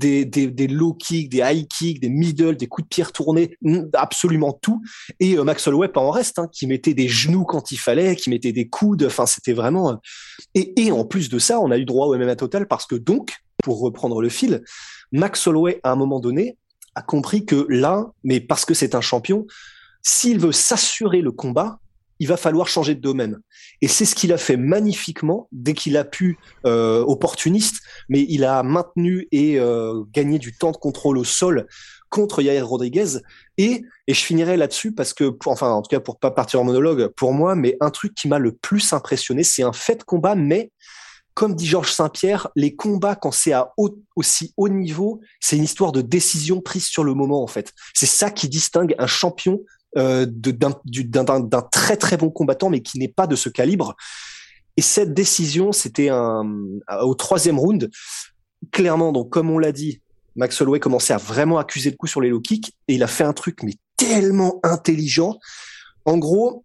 des, 0.00 0.66
low 0.66 0.94
kicks, 0.94 1.28
des 1.28 1.38
high 1.38 1.66
kicks, 1.68 2.00
des 2.00 2.08
middle, 2.08 2.56
des 2.56 2.66
coups 2.66 2.86
de 2.86 2.88
pied 2.88 3.02
retournés, 3.02 3.56
absolument 3.94 4.52
tout. 4.52 4.82
Et 5.20 5.36
euh, 5.36 5.44
Max 5.44 5.66
Holloway 5.66 5.88
pas 5.88 6.00
en 6.00 6.10
reste, 6.10 6.38
hein, 6.38 6.48
qui 6.50 6.66
mettait 6.66 6.94
des 6.94 7.08
genoux 7.08 7.44
quand 7.44 7.72
il 7.72 7.78
fallait, 7.78 8.16
qui 8.16 8.30
mettait 8.30 8.52
des 8.52 8.68
coudes. 8.68 9.04
Enfin, 9.04 9.26
c'était 9.26 9.52
vraiment. 9.52 9.92
Euh, 9.92 9.96
et, 10.54 10.86
et 10.86 10.92
en 10.92 11.04
plus 11.04 11.28
de 11.28 11.38
ça, 11.38 11.60
on 11.60 11.70
a 11.70 11.78
eu 11.78 11.84
droit 11.84 12.06
au 12.06 12.16
MMA 12.16 12.36
total 12.36 12.66
parce 12.66 12.86
que 12.86 12.96
donc, 12.96 13.36
pour 13.62 13.80
reprendre 13.80 14.20
le 14.20 14.28
fil, 14.28 14.62
Max 15.12 15.46
Holloway 15.46 15.80
à 15.82 15.92
un 15.92 15.96
moment 15.96 16.20
donné 16.20 16.56
a 16.94 17.02
compris 17.02 17.44
que 17.44 17.66
là, 17.68 18.06
mais 18.24 18.40
parce 18.40 18.64
que 18.64 18.74
c'est 18.74 18.94
un 18.94 19.00
champion, 19.00 19.46
s'il 20.02 20.40
veut 20.40 20.52
s'assurer 20.52 21.20
le 21.20 21.30
combat, 21.30 21.78
il 22.20 22.28
va 22.28 22.36
falloir 22.36 22.68
changer 22.68 22.94
de 22.94 23.00
domaine. 23.00 23.40
Et 23.80 23.88
c'est 23.88 24.04
ce 24.04 24.14
qu'il 24.14 24.32
a 24.32 24.38
fait 24.38 24.56
magnifiquement 24.56 25.48
dès 25.50 25.72
qu'il 25.72 25.96
a 25.96 26.04
pu, 26.04 26.38
euh, 26.66 27.02
opportuniste, 27.02 27.80
mais 28.08 28.24
il 28.28 28.44
a 28.44 28.62
maintenu 28.62 29.26
et 29.32 29.58
euh, 29.58 30.04
gagné 30.12 30.38
du 30.38 30.56
temps 30.56 30.70
de 30.70 30.76
contrôle 30.76 31.18
au 31.18 31.24
sol 31.24 31.66
contre 32.10 32.42
Yair 32.42 32.66
Rodriguez. 32.66 33.18
Et, 33.56 33.82
et 34.06 34.14
je 34.14 34.22
finirai 34.22 34.56
là-dessus 34.56 34.92
parce 34.92 35.14
que, 35.14 35.30
pour, 35.30 35.52
enfin, 35.52 35.70
en 35.70 35.82
tout 35.82 35.88
cas, 35.88 36.00
pour 36.00 36.18
pas 36.18 36.30
partir 36.30 36.60
en 36.60 36.64
monologue, 36.64 37.08
pour 37.16 37.32
moi, 37.32 37.54
mais 37.54 37.76
un 37.80 37.90
truc 37.90 38.14
qui 38.14 38.28
m'a 38.28 38.38
le 38.38 38.52
plus 38.52 38.92
impressionné, 38.92 39.42
c'est 39.42 39.62
un 39.62 39.72
fait 39.72 39.96
de 39.96 40.02
combat, 40.02 40.34
mais 40.34 40.70
comme 41.34 41.54
dit 41.54 41.66
Georges 41.66 41.92
Saint-Pierre, 41.92 42.48
les 42.54 42.74
combats, 42.74 43.14
quand 43.14 43.30
c'est 43.30 43.52
à 43.52 43.72
aussi 44.14 44.52
haut 44.58 44.68
niveau, 44.68 45.20
c'est 45.40 45.56
une 45.56 45.64
histoire 45.64 45.92
de 45.92 46.02
décision 46.02 46.60
prise 46.60 46.86
sur 46.86 47.04
le 47.04 47.14
moment, 47.14 47.42
en 47.42 47.46
fait. 47.46 47.72
C'est 47.94 48.06
ça 48.06 48.30
qui 48.30 48.48
distingue 48.48 48.94
un 48.98 49.06
champion 49.06 49.60
euh, 49.96 50.26
d'un 50.26 51.62
très 51.70 51.96
très 51.96 52.16
bon 52.16 52.30
combattant, 52.30 52.70
mais 52.70 52.80
qui 52.80 52.98
n'est 52.98 53.08
pas 53.08 53.26
de 53.26 53.36
ce 53.36 53.48
calibre. 53.48 53.96
Et 54.76 54.82
cette 54.82 55.14
décision, 55.14 55.72
c'était 55.72 56.08
un, 56.08 56.44
au 57.02 57.14
troisième 57.14 57.58
round. 57.58 57.90
Clairement, 58.72 59.12
donc 59.12 59.30
comme 59.30 59.50
on 59.50 59.58
l'a 59.58 59.72
dit, 59.72 60.00
Max 60.36 60.60
Holloway 60.60 60.80
commençait 60.80 61.12
à 61.12 61.18
vraiment 61.18 61.58
accuser 61.58 61.90
le 61.90 61.96
coup 61.96 62.06
sur 62.06 62.20
les 62.20 62.28
low 62.28 62.40
kicks 62.40 62.72
et 62.88 62.94
il 62.94 63.02
a 63.02 63.06
fait 63.06 63.24
un 63.24 63.32
truc 63.32 63.62
mais 63.62 63.74
tellement 63.96 64.60
intelligent. 64.62 65.38
En 66.04 66.18
gros, 66.18 66.64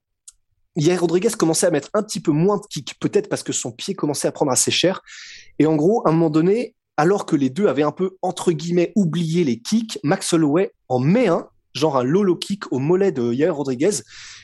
Yair 0.75 1.01
Rodriguez 1.01 1.31
commençait 1.37 1.67
à 1.67 1.71
mettre 1.71 1.89
un 1.93 2.03
petit 2.03 2.19
peu 2.19 2.31
moins 2.31 2.57
de 2.57 2.65
kicks, 2.69 2.95
peut-être 2.99 3.29
parce 3.29 3.43
que 3.43 3.53
son 3.53 3.71
pied 3.71 3.95
commençait 3.95 4.27
à 4.27 4.31
prendre 4.31 4.51
assez 4.51 4.71
cher. 4.71 5.01
Et 5.59 5.65
en 5.65 5.75
gros, 5.75 6.05
à 6.05 6.09
un 6.09 6.13
moment 6.13 6.29
donné, 6.29 6.75
alors 6.97 7.25
que 7.25 7.35
les 7.35 7.49
deux 7.49 7.67
avaient 7.67 7.83
un 7.83 7.91
peu 7.91 8.17
entre 8.21 8.51
guillemets 8.51 8.93
oublié 8.95 9.43
les 9.43 9.59
kicks, 9.59 9.99
Max 10.03 10.33
Holloway 10.33 10.71
en 10.87 10.99
met 10.99 11.27
un 11.27 11.47
genre 11.75 11.97
un 11.97 12.03
lolo 12.03 12.35
kick 12.35 12.71
au 12.71 12.79
mollet 12.79 13.11
de 13.11 13.33
Yair 13.33 13.55
Rodriguez. 13.55 14.01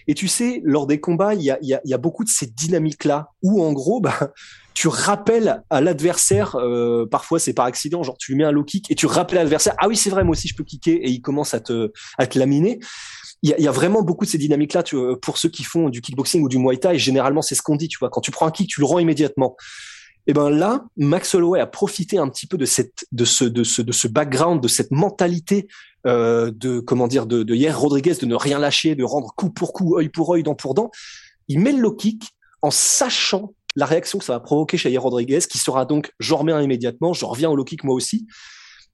Et 0.08 0.14
tu 0.14 0.28
sais, 0.28 0.62
lors 0.64 0.88
des 0.88 1.00
combats, 1.00 1.34
il 1.34 1.42
y 1.42 1.52
a, 1.52 1.60
y, 1.62 1.94
a, 1.94 1.98
beaucoup 1.98 2.24
de 2.24 2.30
ces 2.30 2.48
dynamiques-là 2.48 3.30
où, 3.42 3.64
en 3.64 3.72
gros, 3.72 4.02
bah, 4.02 4.32
tu 4.74 4.88
rappelles 4.88 5.64
à 5.70 5.82
l'adversaire, 5.82 6.56
euh, 6.56 7.06
parfois 7.06 7.40
c'est 7.40 7.54
par 7.54 7.66
accident, 7.66 8.04
genre 8.04 8.18
tu 8.18 8.32
lui 8.32 8.40
mets 8.40 8.46
un 8.46 8.52
low 8.52 8.64
kick 8.64 8.90
et 8.90 8.96
tu 8.96 9.06
rappelles 9.06 9.40
à 9.40 9.44
l'adversaire, 9.44 9.76
ah 9.80 9.88
oui, 9.88 9.96
c'est 9.96 10.10
vrai, 10.10 10.24
moi 10.24 10.32
aussi 10.32 10.48
je 10.48 10.56
peux 10.56 10.64
kicker, 10.64 10.96
et 10.96 11.10
il 11.10 11.22
commence 11.22 11.54
à 11.54 11.60
te, 11.60 11.92
à 12.18 12.26
te 12.26 12.40
laminer. 12.40 12.80
Il 13.44 13.56
y, 13.58 13.68
a, 13.68 13.72
vraiment 13.72 14.04
beaucoup 14.04 14.24
de 14.24 14.30
ces 14.30 14.38
dynamiques-là 14.38 14.84
tu, 14.84 14.96
pour 15.20 15.40
ceux 15.40 15.50
qui 15.50 15.64
font 15.64 15.90
du 15.90 16.02
kickboxing 16.02 16.44
ou 16.44 16.48
du 16.48 16.60
muay 16.60 16.78
thai. 16.78 17.00
Généralement, 17.00 17.42
c'est 17.42 17.56
ce 17.56 17.64
qu'on 17.64 17.76
dit, 17.76 17.88
tu 17.88 17.98
vois. 17.98 18.12
Quand 18.12 18.22
tu 18.22 18.30
prends 18.30 18.46
un 18.46 18.52
kick, 18.52 18.70
tu 18.70 18.82
le 18.82 18.86
rends 18.86 19.00
immédiatement. 19.00 19.56
Et 20.28 20.34
ben 20.34 20.52
là, 20.52 20.86
Max 20.98 21.34
Holloway 21.34 21.60
a 21.60 21.66
profité 21.66 22.20
un 22.20 22.30
petit 22.30 22.46
peu 22.46 22.58
de 22.58 22.66
cette, 22.66 23.06
de 23.12 23.26
ce, 23.26 23.44
de 23.44 23.64
ce, 23.64 23.82
de 23.82 23.92
ce 23.92 24.08
background, 24.08 24.62
de 24.62 24.68
cette 24.68 24.92
mentalité 24.92 25.68
euh, 26.08 26.51
de 26.53 26.79
comment 26.79 27.08
dire 27.08 27.25
de, 27.25 27.43
de 27.43 27.55
Hier 27.55 27.77
Rodriguez 27.77 28.15
de 28.15 28.25
ne 28.25 28.36
rien 28.36 28.60
lâcher, 28.60 28.96
de 28.96 29.03
rendre 29.03 29.34
coup 29.36 29.50
pour 29.50 29.74
coup, 29.74 29.98
œil 29.98 30.10
pour 30.10 30.34
œil, 30.34 30.43
dent 30.43 30.55
pour 30.55 30.74
dent. 30.74 30.91
Il 31.48 31.60
met 31.60 31.72
le 31.72 31.79
low 31.79 31.93
kick 31.93 32.24
en 32.62 32.72
sachant 32.72 33.53
la 33.75 33.86
réaction 33.86 34.20
que 34.20 34.25
ça 34.25 34.34
va 34.34 34.39
provoquer 34.39 34.77
chez 34.77 34.89
Hier 34.89 35.01
Rodriguez, 35.01 35.39
qui 35.50 35.58
sera 35.58 35.86
donc 35.86 36.12
je 36.20 36.34
remets 36.34 36.51
un 36.51 36.62
immédiatement, 36.62 37.13
je 37.13 37.25
reviens 37.25 37.50
au 37.50 37.55
low 37.55 37.63
kick 37.63 37.84
moi 37.84 37.96
aussi. 37.96 38.27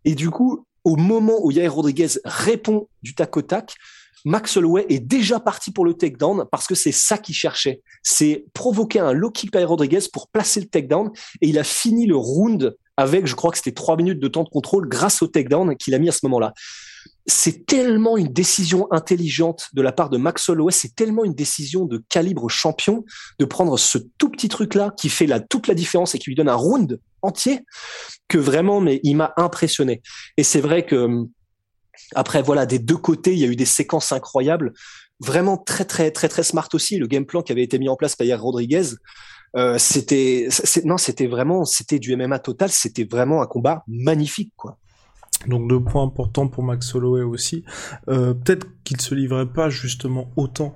Et 0.05 0.15
du 0.15 0.29
coup, 0.29 0.65
au 0.83 0.95
moment 0.95 1.35
où 1.41 1.51
Yair 1.51 1.73
Rodriguez 1.73 2.07
répond 2.23 2.87
du 3.01 3.13
tac 3.13 3.35
au 3.35 3.41
tac, 3.41 3.75
Max 4.25 4.57
Holloway 4.57 4.85
est 4.89 4.99
déjà 4.99 5.39
parti 5.39 5.71
pour 5.71 5.85
le 5.85 5.93
takedown 5.93 6.45
parce 6.51 6.67
que 6.67 6.75
c'est 6.75 6.91
ça 6.91 7.17
qu'il 7.17 7.35
cherchait. 7.35 7.81
C'est 8.03 8.45
provoquer 8.53 8.99
un 8.99 9.13
low 9.13 9.31
kick 9.31 9.51
par 9.51 9.67
Rodriguez 9.67 9.99
pour 10.11 10.29
placer 10.29 10.59
le 10.59 10.67
takedown 10.67 11.11
et 11.41 11.47
il 11.47 11.59
a 11.59 11.63
fini 11.63 12.07
le 12.07 12.15
round 12.15 12.75
avec, 12.97 13.27
je 13.27 13.35
crois 13.35 13.51
que 13.51 13.57
c'était 13.57 13.73
trois 13.73 13.95
minutes 13.95 14.19
de 14.19 14.27
temps 14.27 14.43
de 14.43 14.49
contrôle 14.49 14.87
grâce 14.89 15.21
au 15.21 15.27
takedown 15.27 15.75
qu'il 15.75 15.93
a 15.93 15.99
mis 15.99 16.09
à 16.09 16.11
ce 16.11 16.19
moment-là. 16.23 16.53
C'est 17.27 17.65
tellement 17.65 18.15
une 18.15 18.29
décision 18.29 18.87
intelligente 18.91 19.67
de 19.73 19.81
la 19.81 19.91
part 19.91 20.09
de 20.09 20.17
Max 20.17 20.47
Holloway, 20.47 20.71
c'est 20.71 20.95
tellement 20.95 21.25
une 21.25 21.33
décision 21.33 21.85
de 21.85 22.01
calibre 22.09 22.49
champion 22.49 23.03
de 23.37 23.45
prendre 23.45 23.77
ce 23.77 23.97
tout 24.17 24.29
petit 24.29 24.47
truc-là 24.47 24.93
qui 24.97 25.09
fait 25.09 25.27
la, 25.27 25.41
toute 25.41 25.67
la 25.67 25.73
différence 25.73 26.15
et 26.15 26.19
qui 26.19 26.29
lui 26.29 26.35
donne 26.35 26.49
un 26.49 26.55
round 26.55 26.99
entier 27.21 27.65
que 28.29 28.37
vraiment, 28.37 28.79
mais 28.79 29.01
il 29.03 29.15
m'a 29.15 29.33
impressionné. 29.35 30.01
Et 30.37 30.43
c'est 30.43 30.61
vrai 30.61 30.85
que 30.85 31.25
après, 32.15 32.41
voilà, 32.41 32.65
des 32.65 32.79
deux 32.79 32.97
côtés, 32.97 33.33
il 33.33 33.39
y 33.39 33.43
a 33.43 33.47
eu 33.47 33.55
des 33.55 33.65
séquences 33.65 34.11
incroyables, 34.13 34.73
vraiment 35.19 35.57
très, 35.57 35.83
très, 35.83 36.11
très, 36.11 36.29
très 36.29 36.43
smart 36.43 36.69
aussi. 36.73 36.97
Le 36.97 37.07
game 37.07 37.25
plan 37.25 37.41
qui 37.41 37.51
avait 37.51 37.63
été 37.63 37.79
mis 37.79 37.89
en 37.89 37.95
place 37.95 38.15
par 38.15 38.25
Yair 38.25 38.41
Rodriguez, 38.41 38.83
euh, 39.55 39.77
c'était, 39.77 40.47
non, 40.85 40.97
c'était 40.97 41.27
vraiment, 41.27 41.65
c'était 41.65 41.99
du 41.99 42.15
MMA 42.15 42.39
total. 42.39 42.69
C'était 42.71 43.05
vraiment 43.05 43.41
un 43.41 43.47
combat 43.47 43.83
magnifique, 43.87 44.53
quoi. 44.55 44.77
Donc 45.45 45.69
deux 45.69 45.79
points 45.79 46.03
importants 46.03 46.47
pour 46.47 46.63
Max 46.63 46.93
Holloway 46.95 47.21
aussi. 47.21 47.63
Euh, 48.09 48.33
peut-être 48.33 48.67
qu'il 48.87 49.01
se 49.01 49.13
livrait 49.13 49.45
pas 49.45 49.69
justement 49.69 50.31
autant 50.37 50.73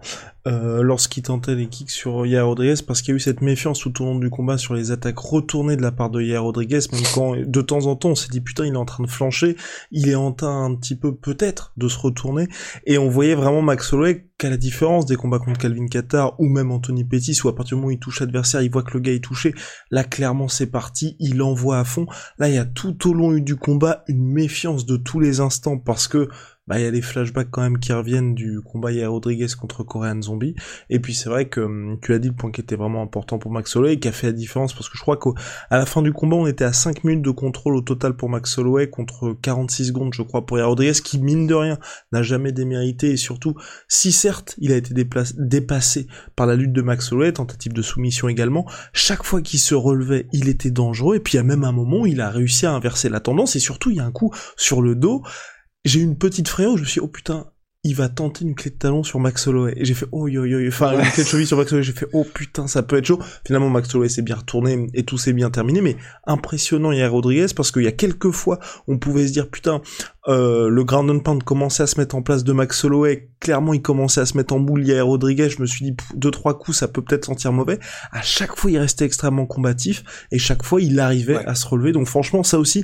euh, 0.48 0.82
lorsqu'il 0.82 1.24
tentait 1.24 1.56
les 1.56 1.68
kicks 1.68 1.92
sur 1.92 2.26
Yair 2.26 2.46
Rodriguez 2.46 2.82
parce 2.86 3.02
qu'il 3.02 3.12
y 3.12 3.14
a 3.14 3.16
eu 3.16 3.20
cette 3.20 3.42
méfiance 3.42 3.80
tout 3.80 4.02
au 4.02 4.06
long 4.06 4.16
du 4.16 4.30
combat 4.30 4.58
sur 4.58 4.74
les 4.74 4.92
attaques 4.92 5.20
retournées 5.20 5.78
de 5.78 5.82
la 5.82 5.94
part 5.94 6.10
de 6.10 6.22
Yair 6.22 6.44
Rodriguez. 6.44 6.80
Même 6.92 7.04
quand 7.14 7.36
de 7.38 7.62
temps 7.62 7.86
en 7.86 7.96
temps 7.96 8.10
on 8.10 8.16
s'est 8.16 8.28
dit 8.30 8.42
putain 8.42 8.66
il 8.66 8.74
est 8.74 8.78
en 8.78 8.86
train 8.86 9.04
de 9.04 9.10
flancher, 9.10 9.56
il 9.92 10.10
est 10.10 10.16
en 10.16 10.34
train 10.34 10.66
un 10.66 10.76
petit 10.76 10.96
peu 10.96 11.16
peut-être 11.16 11.72
de 11.78 11.88
se 11.88 11.98
retourner 11.98 12.50
et 12.86 12.98
on 12.98 13.08
voyait 13.08 13.36
vraiment 13.36 13.62
Max 13.62 13.94
Holloway 13.94 14.28
qu'à 14.38 14.50
la 14.50 14.58
différence 14.58 15.06
des 15.06 15.16
combats 15.16 15.40
contre 15.40 15.60
Calvin 15.60 15.88
Qatar 15.88 16.38
ou 16.40 16.50
même 16.50 16.72
Anthony 16.72 17.06
Pettis 17.06 17.40
où 17.44 17.48
à 17.48 17.56
partir 17.56 17.78
du 17.78 17.82
moment 17.82 17.90
où 17.90 17.92
il 17.92 18.00
touche 18.00 18.20
l'adversaire 18.20 18.62
il 18.62 18.72
voit 18.72 18.84
que 18.84 18.94
le 18.96 19.00
gars 19.00 19.14
est 19.14 19.24
touché, 19.24 19.54
là 19.90 20.04
clairement 20.04 20.50
c'est 20.50 20.68
parti, 20.68 21.16
il 21.20 21.42
envoie 21.42 21.80
à 21.80 21.86
fond. 21.86 22.08
Là 22.40 22.50
il 22.50 22.56
y 22.56 22.58
a 22.58 22.66
tout 22.66 23.10
au 23.10 23.14
long 23.14 23.32
du 23.32 23.56
combat 23.56 24.04
une 24.08 24.26
méfiance 24.26 24.86
de 24.86 24.98
tous 24.98 25.22
les 25.22 25.40
instants 25.40 25.78
parce 25.78 26.10
que 26.10 26.28
bah 26.72 26.80
il 26.80 26.86
y 26.86 26.88
a 26.88 26.92
des 26.92 27.02
flashbacks 27.02 27.50
quand 27.52 27.64
même 27.64 27.80
qui 27.80 27.92
reviennent 27.92 28.34
du 28.34 28.62
combat 28.62 28.94
Yair 28.94 29.12
Rodriguez 29.12 29.48
contre 29.60 29.84
Korean 29.84 30.22
Zombie. 30.22 30.56
Et 30.90 31.02
puis 31.02 31.14
c'est 31.14 31.28
vrai 31.28 31.50
que 31.50 31.60
hum, 31.60 31.98
tu 32.02 32.14
as 32.14 32.20
dit 32.20 32.30
le 32.30 32.34
point 32.34 32.50
qui 32.50 32.62
était 32.62 32.78
vraiment 32.78 33.02
important 33.02 33.40
pour 33.40 33.52
Max 33.52 33.76
Holloway 33.76 34.00
qui 34.00 34.08
a 34.08 34.14
fait 34.14 34.28
la 34.28 34.32
différence 34.32 34.74
parce 34.74 34.88
que 34.88 34.98
je 34.98 35.02
crois 35.02 35.18
qu'à 35.18 35.32
la 35.70 35.86
fin 35.86 36.02
du 36.02 36.14
combat 36.14 36.38
on 36.38 36.48
était 36.48 36.64
à 36.64 36.72
5 36.72 37.04
minutes 37.04 37.26
de 37.26 37.32
contrôle 37.32 37.76
au 37.76 37.82
total 37.82 38.14
pour 38.14 38.30
Max 38.30 38.58
Holloway 38.58 38.90
contre 38.90 39.36
46 39.42 39.88
secondes 39.88 40.14
je 40.14 40.22
crois 40.22 40.46
pour 40.46 40.60
Yair 40.60 40.70
Rodriguez 40.70 40.94
qui 41.04 41.20
mine 41.20 41.46
de 41.46 41.56
rien 41.56 41.78
n'a 42.14 42.24
jamais 42.24 42.54
démérité. 42.54 43.12
Et 43.12 43.18
surtout 43.18 43.56
si 43.90 44.14
certes 44.14 44.56
il 44.58 44.72
a 44.72 44.78
été 44.78 44.94
dépassé 44.94 46.08
par 46.38 46.48
la 46.48 46.56
lutte 46.56 46.72
de 46.72 46.82
Max 46.82 47.12
Holloway, 47.12 47.34
tentative 47.34 47.74
de 47.74 47.82
soumission 47.82 48.30
également, 48.30 48.66
chaque 48.94 49.26
fois 49.26 49.42
qu'il 49.42 49.60
se 49.60 49.76
relevait 49.76 50.28
il 50.32 50.48
était 50.48 50.72
dangereux. 50.72 51.18
Et 51.18 51.20
puis 51.20 51.38
a 51.38 51.44
même 51.44 51.66
un 51.66 51.74
moment 51.74 52.06
il 52.06 52.22
a 52.22 52.30
réussi 52.30 52.66
à 52.66 52.72
inverser 52.72 53.10
la 53.10 53.20
tendance. 53.20 53.58
Et 53.58 53.60
surtout 53.60 53.92
il 53.92 53.98
y 53.98 54.00
a 54.00 54.06
un 54.06 54.12
coup 54.14 54.34
sur 54.56 54.82
le 54.82 54.96
dos 54.96 55.22
j'ai 55.86 56.00
eu 56.00 56.04
une 56.04 56.18
petite 56.18 56.48
frayeur 56.48 56.74
où 56.74 56.78
je 56.78 56.84
me 56.84 56.88
suis 56.88 57.00
dit, 57.00 57.06
oh 57.06 57.10
putain, 57.10 57.48
il 57.84 57.96
va 57.96 58.10
tenter 58.10 58.46
une 58.46 58.54
clé 58.54 58.70
de 58.70 58.76
talon 58.76 59.02
sur 59.02 59.20
Max 59.20 59.48
Holloway. 59.48 59.74
Et 59.76 59.86
j'ai 59.86 59.96
fait, 59.96 60.06
oh 60.12 60.28
yo 60.28 60.46
yo 60.46 60.68
enfin, 60.68 60.94
une 60.94 61.10
clé 61.10 61.24
de 61.24 61.28
cheville 61.28 61.48
sur 61.48 61.58
Max 61.58 61.72
Holloway. 61.72 61.84
J'ai 61.84 61.94
fait, 61.94 62.08
oh 62.14 62.24
putain, 62.24 62.68
ça 62.68 62.84
peut 62.84 62.98
être 62.98 63.06
chaud. 63.06 63.20
Finalement, 63.46 63.72
Max 63.72 63.94
Holloway 63.96 64.08
s'est 64.08 64.22
bien 64.22 64.36
retourné 64.36 64.88
et 64.94 65.04
tout 65.04 65.18
s'est 65.18 65.34
bien 65.34 65.50
terminé. 65.50 65.82
Mais 65.82 65.98
impressionnant, 66.28 66.92
Yair 66.92 67.12
Rodriguez, 67.12 67.48
parce 67.56 67.72
qu'il 67.72 67.82
y 67.82 67.88
a 67.88 67.92
quelques 67.92 68.30
fois, 68.30 68.60
on 68.88 69.00
pouvait 69.00 69.28
se 69.28 69.34
dire, 69.34 69.50
putain, 69.50 69.82
euh, 70.28 70.70
le 70.70 70.84
ground 70.84 71.10
and 71.10 71.22
pound 71.22 71.44
commençait 71.44 71.82
à 71.82 71.88
se 71.88 72.00
mettre 72.00 72.14
en 72.14 72.22
place 72.22 72.44
de 72.44 72.54
Max 72.54 72.84
Holloway. 72.84 73.32
Clairement, 73.40 73.74
il 73.74 73.82
commençait 73.82 74.22
à 74.22 74.28
se 74.28 74.38
mettre 74.38 74.54
en 74.54 74.60
boule. 74.60 74.86
Yair 74.86 75.08
Rodriguez, 75.08 75.50
je 75.50 75.60
me 75.60 75.66
suis 75.66 75.86
dit, 75.86 75.98
deux, 76.14 76.30
trois 76.30 76.60
coups, 76.60 76.78
ça 76.78 76.88
peut 76.88 77.02
peut-être 77.02 77.26
sentir 77.26 77.52
mauvais. 77.52 77.80
À 78.12 78.22
chaque 78.22 78.56
fois, 78.58 78.70
il 78.70 78.78
restait 78.78 79.06
extrêmement 79.06 79.48
combatif. 79.48 80.04
Et 80.32 80.38
chaque 80.38 80.62
fois, 80.64 80.82
il 80.82 81.00
arrivait 81.00 81.44
à 81.48 81.56
se 81.56 81.68
relever. 81.68 81.94
Donc 81.94 82.06
franchement, 82.06 82.44
ça 82.44 82.60
aussi, 82.60 82.84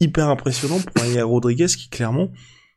Hyper 0.00 0.28
impressionnant 0.28 0.78
pour 0.80 1.04
un 1.04 1.24
Rodriguez 1.24 1.66
qui 1.66 1.88
clairement 1.88 2.28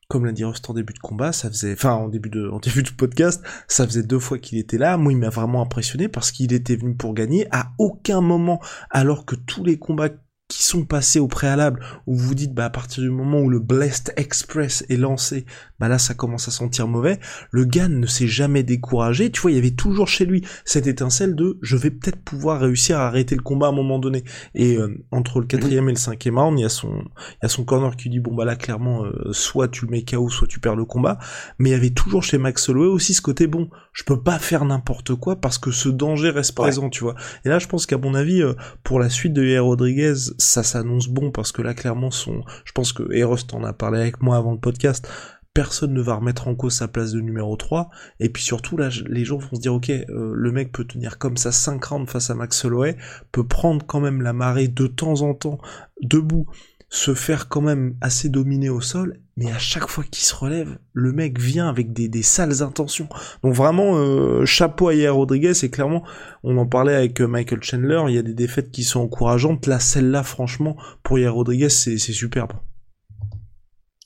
comme 0.10 0.26
l'a 0.26 0.32
dit 0.32 0.44
Rust 0.44 0.68
en 0.68 0.74
début 0.74 0.94
de 0.94 1.00
combat, 1.00 1.32
ça 1.32 1.50
faisait, 1.50 1.74
enfin 1.74 1.94
en 1.94 2.10
début 2.10 2.32
de, 2.32 2.50
en 2.50 2.58
début 2.58 2.82
de 2.82 2.90
podcast, 2.90 3.44
ça 3.68 3.86
faisait 3.86 4.02
deux 4.02 4.18
fois 4.18 4.40
qu'il 4.40 4.58
était 4.58 4.80
là. 4.80 4.98
Moi, 4.98 5.14
il 5.14 5.20
m'a 5.20 5.30
vraiment 5.30 5.62
impressionné 5.62 6.08
parce 6.08 6.32
qu'il 6.32 6.52
était 6.52 6.76
venu 6.76 6.96
pour 6.96 7.14
gagner. 7.14 7.46
À 7.52 7.74
aucun 7.78 8.20
moment, 8.20 8.60
alors 8.90 9.24
que 9.24 9.36
tous 9.36 9.64
les 9.64 9.78
combats 9.78 10.10
qui 10.50 10.64
sont 10.64 10.84
passés 10.84 11.20
au 11.20 11.28
préalable, 11.28 11.80
où 12.08 12.16
vous 12.16 12.30
vous 12.30 12.36
dites, 12.36 12.54
bah, 12.56 12.66
à 12.66 12.70
partir 12.72 13.04
du 13.04 13.12
moment 13.12 13.40
où 13.40 13.50
le 13.50 13.60
Blessed 13.60 14.14
Express 14.18 14.84
est 14.90 14.98
lancé, 14.98 15.46
bah 15.80 15.88
là, 15.88 16.00
ça 16.00 16.16
commence 16.16 16.48
à 16.48 16.52
sentir 16.52 16.88
mauvais. 16.88 17.20
Le 17.52 17.66
gars 17.66 17.88
ne 17.88 18.08
s'est 18.08 18.28
jamais 18.28 18.64
découragé. 18.64 19.32
Tu 19.32 19.42
vois, 19.42 19.52
il 19.52 19.56
y 19.56 19.60
avait 19.60 19.72
toujours 19.72 20.08
chez 20.08 20.26
lui 20.26 20.44
cette 20.66 20.88
étincelle 20.88 21.36
de, 21.36 21.60
je 21.62 21.78
vais 21.78 21.92
peut-être 21.92 22.22
pouvoir 22.22 22.60
réussir 22.60 22.98
à 22.98 23.06
arrêter 23.06 23.36
le 23.36 23.44
combat 23.44 23.68
à 23.68 23.70
un 23.70 23.74
moment 23.74 24.00
donné. 24.00 24.24
Et 24.56 24.76
euh, 24.76 25.06
entre 25.12 25.40
le 25.40 25.46
quatrième 25.46 25.88
et 25.88 25.94
le 25.94 26.00
cinquième 26.00 26.40
round, 26.40 26.58
il 26.58 26.64
y 26.64 26.66
a 26.66 26.70
son, 26.70 26.90
il 26.98 27.44
y 27.44 27.46
a 27.46 27.50
son 27.50 27.64
corner 27.64 27.96
qui 27.96 28.10
dit, 28.10 28.20
bon, 28.20 28.34
bah 28.34 28.44
là, 28.44 28.56
clairement, 28.56 29.06
euh, 29.06 29.32
soit 29.32 29.68
tu 29.68 29.86
le 29.86 29.92
mets 29.92 30.04
KO, 30.04 30.30
soit 30.30 30.48
tu 30.48 30.60
perds 30.60 30.76
le 30.76 30.86
combat. 30.86 31.20
Mais 31.60 31.70
il 31.70 31.74
y 31.74 31.76
avait 31.76 31.92
toujours 31.92 32.24
chez 32.24 32.40
Max 32.40 32.68
Holloway 32.68 32.88
aussi 32.88 33.14
ce 33.14 33.22
côté, 33.22 33.46
bon, 33.46 33.70
je 33.94 34.04
peux 34.04 34.22
pas 34.22 34.40
faire 34.40 34.66
n'importe 34.66 35.14
quoi 35.14 35.36
parce 35.36 35.60
que 35.60 35.70
ce 35.70 35.90
danger 35.90 36.32
reste 36.32 36.56
présent, 36.56 36.90
tu 36.90 37.04
vois. 37.04 37.14
Et 37.46 37.50
là, 37.50 37.60
je 37.60 37.68
pense 37.68 37.86
qu'à 37.86 38.00
mon 38.00 38.16
avis, 38.16 38.42
euh, 38.42 38.54
pour 38.84 39.00
la 39.00 39.10
suite 39.10 39.34
de 39.34 39.46
Yair 39.46 39.64
Rodriguez, 39.64 40.16
ça 40.40 40.64
s'annonce 40.64 41.08
bon 41.08 41.32
parce 41.32 41.52
que 41.52 41.62
là 41.62 41.74
clairement 41.74 42.12
son 42.12 42.44
je 42.66 42.72
pense 42.72 42.94
que 42.94 43.04
Eros 43.14 43.38
en 43.54 43.64
a 43.64 43.74
parlé 43.74 44.00
avec 44.00 44.22
moi 44.22 44.38
avant 44.38 44.54
le 44.54 44.60
podcast 44.60 45.08
personne 45.54 45.94
ne 45.94 46.02
va 46.02 46.16
remettre 46.16 46.48
en 46.48 46.56
cause 46.56 46.74
sa 46.74 46.88
place 46.88 47.12
de 47.12 47.20
numéro 47.20 47.56
3 47.56 47.90
et 48.20 48.30
puis 48.30 48.42
surtout 48.42 48.78
là 48.78 48.90
les 49.08 49.26
gens 49.26 49.38
vont 49.38 49.56
se 49.56 49.62
dire 49.62 49.74
ok 49.74 49.90
euh, 49.90 50.32
le 50.34 50.52
mec 50.52 50.72
peut 50.72 50.86
tenir 50.86 51.18
comme 51.18 51.38
ça 51.38 51.52
5 51.52 51.84
rounds 51.84 52.10
face 52.10 52.30
à 52.30 52.36
Max 52.36 52.64
Holloway 52.64 52.96
peut 53.32 53.46
prendre 53.46 53.86
quand 53.86 54.00
même 54.00 54.22
la 54.22 54.34
marée 54.34 54.70
de 54.70 54.88
temps 54.88 55.22
en 55.22 55.34
temps 55.34 55.60
debout 56.02 56.48
se 56.90 57.14
faire 57.14 57.50
quand 57.50 57.62
même 57.62 57.96
assez 58.02 58.30
dominer 58.30 58.70
au 58.70 58.82
sol, 58.82 59.20
mais 59.38 59.52
à 59.52 59.60
chaque 59.60 59.88
fois 59.88 60.04
qu'il 60.04 60.24
se 60.24 60.34
relève, 60.36 60.80
le 60.94 61.12
mec 61.12 61.40
vient 61.40 61.70
avec 61.70 61.94
des, 61.94 62.10
des 62.10 62.24
sales 62.24 62.64
intentions. 62.64 63.08
Donc 63.44 63.54
vraiment, 63.54 63.96
euh, 63.96 64.44
chapeau 64.46 64.88
à 64.88 64.96
Yair 64.96 65.16
Rodriguez, 65.16 65.54
et 65.64 65.70
clairement, 65.70 66.04
on 66.44 66.58
en 66.58 66.66
parlait 66.66 66.96
avec 66.96 67.22
euh, 67.22 67.28
Michael 67.28 67.64
Chandler, 67.64 68.02
il 68.08 68.16
y 68.16 68.18
a 68.18 68.24
des 68.24 68.34
défaites 68.34 68.72
qui 68.72 68.84
sont 68.84 69.02
encourageantes, 69.02 69.68
là, 69.68 69.80
celle-là, 69.80 70.24
franchement, 70.24 70.76
pour 71.04 71.20
Yair 71.20 71.34
Rodriguez, 71.36 71.70
c'est 71.70 71.98
superbe. 71.98 72.54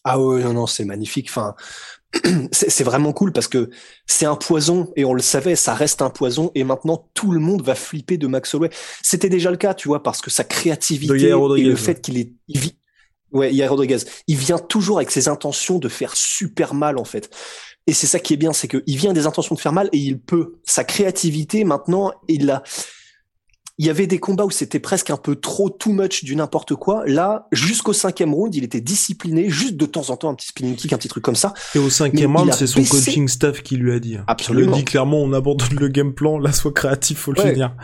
Ah 0.04 0.20
oui, 0.20 0.44
non, 0.44 0.54
non, 0.54 0.68
c'est 0.68 0.84
magnifique. 0.84 1.28
Enfin, 1.30 1.56
c'est 2.52 2.84
vraiment 2.84 3.14
cool 3.14 3.32
parce 3.32 3.48
que 3.48 3.70
c'est 4.06 4.26
un 4.26 4.36
poison 4.36 4.92
et 4.96 5.06
on 5.06 5.14
le 5.14 5.22
savait, 5.22 5.56
ça 5.56 5.74
reste 5.74 6.02
un 6.02 6.10
poison 6.10 6.52
et 6.56 6.64
maintenant 6.64 7.10
tout 7.14 7.32
le 7.32 7.40
monde 7.40 7.62
va 7.64 7.76
flipper 7.76 8.18
de 8.18 8.28
Max 8.28 8.54
Holloway. 8.54 8.70
C'était 9.02 9.30
déjà 9.30 9.52
le 9.52 9.58
cas, 9.58 9.74
tu 9.74 9.88
vois, 9.88 10.04
parce 10.04 10.22
que 10.22 10.30
sa 10.30 10.44
créativité 10.44 11.30
et 11.30 11.64
le 11.64 11.76
fait 11.76 12.02
qu'il 12.02 12.18
est, 12.18 12.34
il 12.48 12.60
vit, 12.60 12.78
ouais, 13.32 13.54
Yair 13.54 13.70
Rodriguez, 13.70 14.00
il 14.28 14.38
vient 14.38 14.60
toujours 14.60 14.98
avec 14.98 15.12
ses 15.12 15.28
intentions 15.28 15.80
de 15.80 15.90
faire 15.90 16.16
super 16.16 16.74
mal 16.74 16.98
en 16.98 17.06
fait. 17.06 17.30
Et 17.88 17.94
c'est 17.94 18.08
ça 18.08 18.20
qui 18.20 18.34
est 18.34 18.38
bien, 18.38 18.54
c'est 18.54 18.68
qu'il 18.68 18.98
vient 18.98 19.14
des 19.14 19.26
intentions 19.26 19.56
de 19.56 19.60
faire 19.60 19.74
mal 19.74 19.90
et 19.92 19.98
il 19.98 20.20
peut. 20.20 20.56
Sa 20.64 20.84
créativité 20.84 21.66
maintenant, 21.66 22.14
il 22.30 22.46
l'a 22.46 22.64
il 23.80 23.86
y 23.88 23.90
avait 23.90 24.06
des 24.06 24.20
combats 24.20 24.46
où 24.46 24.52
c'était 24.52 24.80
presque 24.80 25.10
un 25.10 25.18
peu 25.18 25.36
trop 25.36 25.70
too 25.70 25.92
much 25.92 26.24
du 26.24 26.36
n'importe 26.36 26.76
quoi. 26.76 27.04
Là, 27.08 27.48
jusqu'au 27.52 27.94
cinquième 27.94 28.34
round, 28.34 28.54
il 28.54 28.64
était 28.64 28.82
discipliné, 28.82 29.50
juste 29.50 29.78
de 29.78 29.86
temps 29.88 30.12
en 30.12 30.18
temps 30.18 30.30
un 30.30 30.36
petit 30.36 30.48
spinning 30.48 30.76
kick, 30.76 30.94
un 30.94 30.98
petit 30.98 31.08
truc 31.08 31.24
comme 31.24 31.36
ça. 31.36 31.54
Et 31.74 31.80
au 31.80 31.90
cinquième 31.90 32.36
round, 32.36 32.54
c'est 32.54 32.68
son 32.68 32.84
coaching 32.84 33.28
staff 33.28 33.64
qui 33.64 33.78
lui 33.78 33.92
a 33.92 34.00
dit. 34.00 34.18
Absolument. 34.28 34.72
Il 34.72 34.76
a 34.76 34.78
dit 34.78 34.86
clairement, 34.86 35.22
on 35.22 35.34
abandonne 35.34 35.76
le 35.80 35.88
game 35.88 36.14
plan, 36.14 36.38
là, 36.38 36.52
sois 36.52 36.72
créatif, 36.72 37.18
faut 37.18 37.32
le 37.32 37.42
finir. 37.42 37.76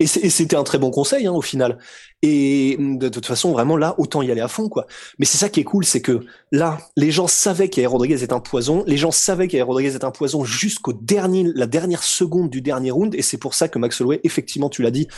Et 0.00 0.06
c'était 0.06 0.54
un 0.54 0.62
très 0.62 0.78
bon 0.78 0.90
conseil 0.90 1.26
hein, 1.26 1.32
au 1.32 1.42
final. 1.42 1.78
Et 2.22 2.76
de, 2.78 3.08
toute 3.08 3.26
façon, 3.26 3.52
vraiment 3.52 3.76
là, 3.76 3.96
autant 3.98 4.22
y 4.22 4.30
aller 4.30 4.40
à 4.40 4.48
fond, 4.48 4.68
quoi. 4.68 4.86
Mais 5.18 5.24
c'est 5.24 5.38
ça 5.38 5.48
qui 5.48 5.60
est 5.60 5.64
cool, 5.64 5.84
c'est 5.84 6.00
que 6.00 6.20
là, 6.52 6.78
les 6.96 7.10
gens 7.10 7.26
savaient 7.26 7.68
qu'Air 7.68 7.90
Rodriguez 7.90 8.22
est 8.22 8.32
un 8.32 8.38
poison. 8.38 8.84
Les 8.86 8.96
gens 8.96 9.10
savaient 9.10 9.48
qu'Air 9.48 9.66
Rodriguez 9.66 9.94
est 9.94 10.04
un 10.04 10.10
poison 10.12 10.44
jusqu'au 10.44 10.92
dernier, 10.92 11.44
la 11.54 11.66
dernière 11.66 12.02
seconde 12.02 12.50
du 12.50 12.60
dernier 12.60 12.92
round. 12.92 13.14
Et 13.14 13.22
c'est 13.22 13.38
pour 13.38 13.54
ça 13.54 13.68
que 13.68 13.78
Max 13.78 14.00
Holloway, 14.00 14.20
effectivement, 14.22 14.68
tu 14.68 14.82
l'as 14.82 14.92
dit, 14.92 15.08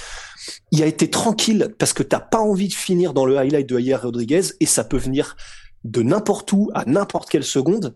il 0.72 0.82
a 0.82 0.86
été 0.86 1.10
tranquille 1.10 1.74
parce 1.78 1.92
que 1.92 2.02
t'as 2.02 2.20
pas 2.20 2.40
envie 2.40 2.68
de 2.68 2.74
finir 2.74 3.12
dans 3.12 3.26
le 3.26 3.36
highlight 3.36 3.68
de 3.68 3.78
Yair 3.78 4.02
Rodriguez 4.02 4.42
et 4.60 4.66
ça 4.66 4.84
peut 4.84 4.98
venir 4.98 5.36
de 5.84 6.02
n'importe 6.02 6.52
où 6.52 6.70
à 6.74 6.84
n'importe 6.86 7.28
quelle 7.28 7.44
seconde. 7.44 7.94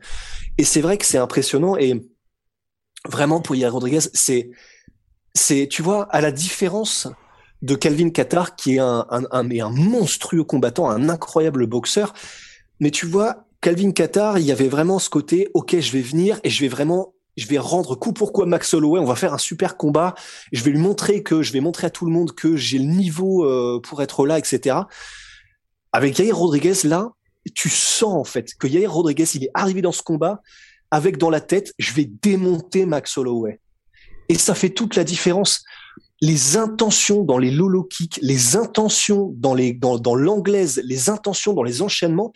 Et 0.58 0.64
c'est 0.64 0.80
vrai 0.80 0.98
que 0.98 1.06
c'est 1.06 1.18
impressionnant 1.18 1.76
et 1.76 2.02
vraiment 3.08 3.40
pour 3.40 3.54
Yair 3.54 3.72
Rodriguez, 3.72 4.00
c'est 4.12 4.50
c'est, 5.34 5.68
tu 5.68 5.82
vois, 5.82 6.04
à 6.10 6.20
la 6.20 6.32
différence 6.32 7.08
de 7.62 7.74
Calvin 7.74 8.10
Qatar, 8.10 8.56
qui 8.56 8.76
est 8.76 8.78
un, 8.78 9.06
un, 9.10 9.24
un, 9.30 9.50
un 9.50 9.70
monstrueux 9.70 10.44
combattant, 10.44 10.88
un 10.88 11.08
incroyable 11.08 11.66
boxeur. 11.66 12.14
Mais 12.80 12.90
tu 12.90 13.06
vois, 13.06 13.46
Calvin 13.60 13.92
Qatar, 13.92 14.38
il 14.38 14.44
y 14.44 14.52
avait 14.52 14.68
vraiment 14.68 14.98
ce 14.98 15.10
côté, 15.10 15.48
ok, 15.54 15.78
je 15.80 15.92
vais 15.92 16.02
venir 16.02 16.38
et 16.44 16.50
je 16.50 16.60
vais 16.60 16.68
vraiment, 16.68 17.14
je 17.36 17.46
vais 17.46 17.58
rendre 17.58 17.94
coup 17.96 18.12
pour 18.12 18.32
coup 18.32 18.42
à 18.42 18.46
Max 18.46 18.74
Holloway. 18.74 19.00
On 19.00 19.06
va 19.06 19.16
faire 19.16 19.32
un 19.32 19.38
super 19.38 19.76
combat. 19.76 20.14
Je 20.52 20.62
vais 20.62 20.70
lui 20.70 20.78
montrer 20.78 21.22
que, 21.22 21.42
je 21.42 21.52
vais 21.52 21.60
montrer 21.60 21.86
à 21.86 21.90
tout 21.90 22.04
le 22.04 22.12
monde 22.12 22.32
que 22.32 22.56
j'ai 22.56 22.78
le 22.78 22.84
niveau 22.84 23.44
euh, 23.44 23.80
pour 23.82 24.02
être 24.02 24.26
là, 24.26 24.38
etc. 24.38 24.76
Avec 25.92 26.18
Yair 26.18 26.36
Rodriguez, 26.36 26.74
là, 26.84 27.12
tu 27.54 27.70
sens 27.70 28.14
en 28.14 28.24
fait 28.24 28.54
que 28.54 28.66
Yair 28.66 28.92
Rodriguez, 28.92 29.26
il 29.34 29.44
est 29.44 29.50
arrivé 29.54 29.80
dans 29.82 29.92
ce 29.92 30.02
combat 30.02 30.42
avec 30.90 31.16
dans 31.18 31.30
la 31.30 31.40
tête, 31.40 31.72
je 31.78 31.92
vais 31.92 32.04
démonter 32.04 32.86
Max 32.86 33.16
Holloway. 33.18 33.58
Et 34.28 34.36
ça 34.36 34.54
fait 34.54 34.70
toute 34.70 34.96
la 34.96 35.04
différence. 35.04 35.62
Les 36.20 36.56
intentions 36.56 37.22
dans 37.22 37.38
les 37.38 37.50
lolo 37.50 37.84
kicks, 37.84 38.18
les 38.22 38.56
intentions 38.56 39.32
dans 39.36 39.54
les 39.54 39.72
dans, 39.72 39.98
dans 39.98 40.14
l'anglaise, 40.14 40.80
les 40.84 41.10
intentions 41.10 41.52
dans 41.52 41.62
les 41.62 41.82
enchaînements, 41.82 42.32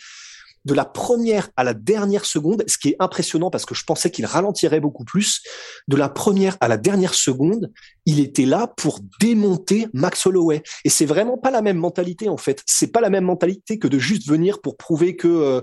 de 0.65 0.75
la 0.75 0.85
première 0.85 1.49
à 1.57 1.65
la 1.65 1.75
dernière 1.75 2.25
seconde, 2.25 2.63
ce 2.67 2.79
qui 2.79 2.91
est 2.91 2.97
impressionnant 3.01 3.51
parce 3.51 3.65
que 3.65 3.75
je 3.75 3.85
pensais 3.85 4.11
qu'il 4.11 4.27
ralentirait 4.27 4.81
beaucoup 4.81 5.05
plus, 5.05 5.41
de 5.89 5.97
la 5.97 6.09
première 6.09 6.57
à 6.61 6.69
la 6.69 6.77
dernière 6.77 7.15
seconde, 7.15 7.73
il 8.05 8.21
était 8.21 8.45
là 8.45 8.73
pour 8.77 9.01
démonter 9.21 9.87
Max 9.95 10.27
Holloway. 10.27 10.63
Et 10.85 10.91
c'est 10.91 11.07
vraiment 11.07 11.39
pas 11.39 11.51
la 11.51 11.63
même 11.63 11.79
mentalité 11.79 12.29
en 12.29 12.37
fait. 12.37 12.63
C'est 12.67 12.93
pas 12.93 13.01
la 13.01 13.11
même 13.11 13.25
mentalité 13.25 13.79
que 13.79 13.89
de 13.89 13.99
juste 13.99 14.29
venir 14.29 14.61
pour 14.61 14.77
prouver 14.77 15.17
que 15.17 15.29
euh, 15.29 15.61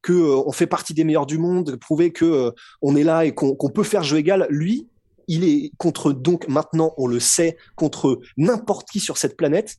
que 0.00 0.12
euh, 0.12 0.42
on 0.46 0.52
fait 0.52 0.66
partie 0.66 0.94
des 0.94 1.04
meilleurs 1.04 1.26
du 1.26 1.38
monde, 1.38 1.76
prouver 1.76 2.12
que 2.12 2.24
euh, 2.24 2.50
on 2.82 2.96
est 2.96 3.02
là 3.02 3.24
et 3.24 3.34
qu'on 3.34 3.56
peut 3.56 3.82
faire 3.82 4.04
jeu 4.04 4.16
égal. 4.16 4.46
Lui, 4.48 4.88
il 5.28 5.44
est 5.44 5.72
contre 5.76 6.12
donc 6.12 6.48
maintenant 6.48 6.94
on 6.96 7.06
le 7.06 7.20
sait 7.20 7.56
contre 7.76 8.20
n'importe 8.36 8.88
qui 8.90 9.00
sur 9.00 9.18
cette 9.18 9.36
planète 9.36 9.76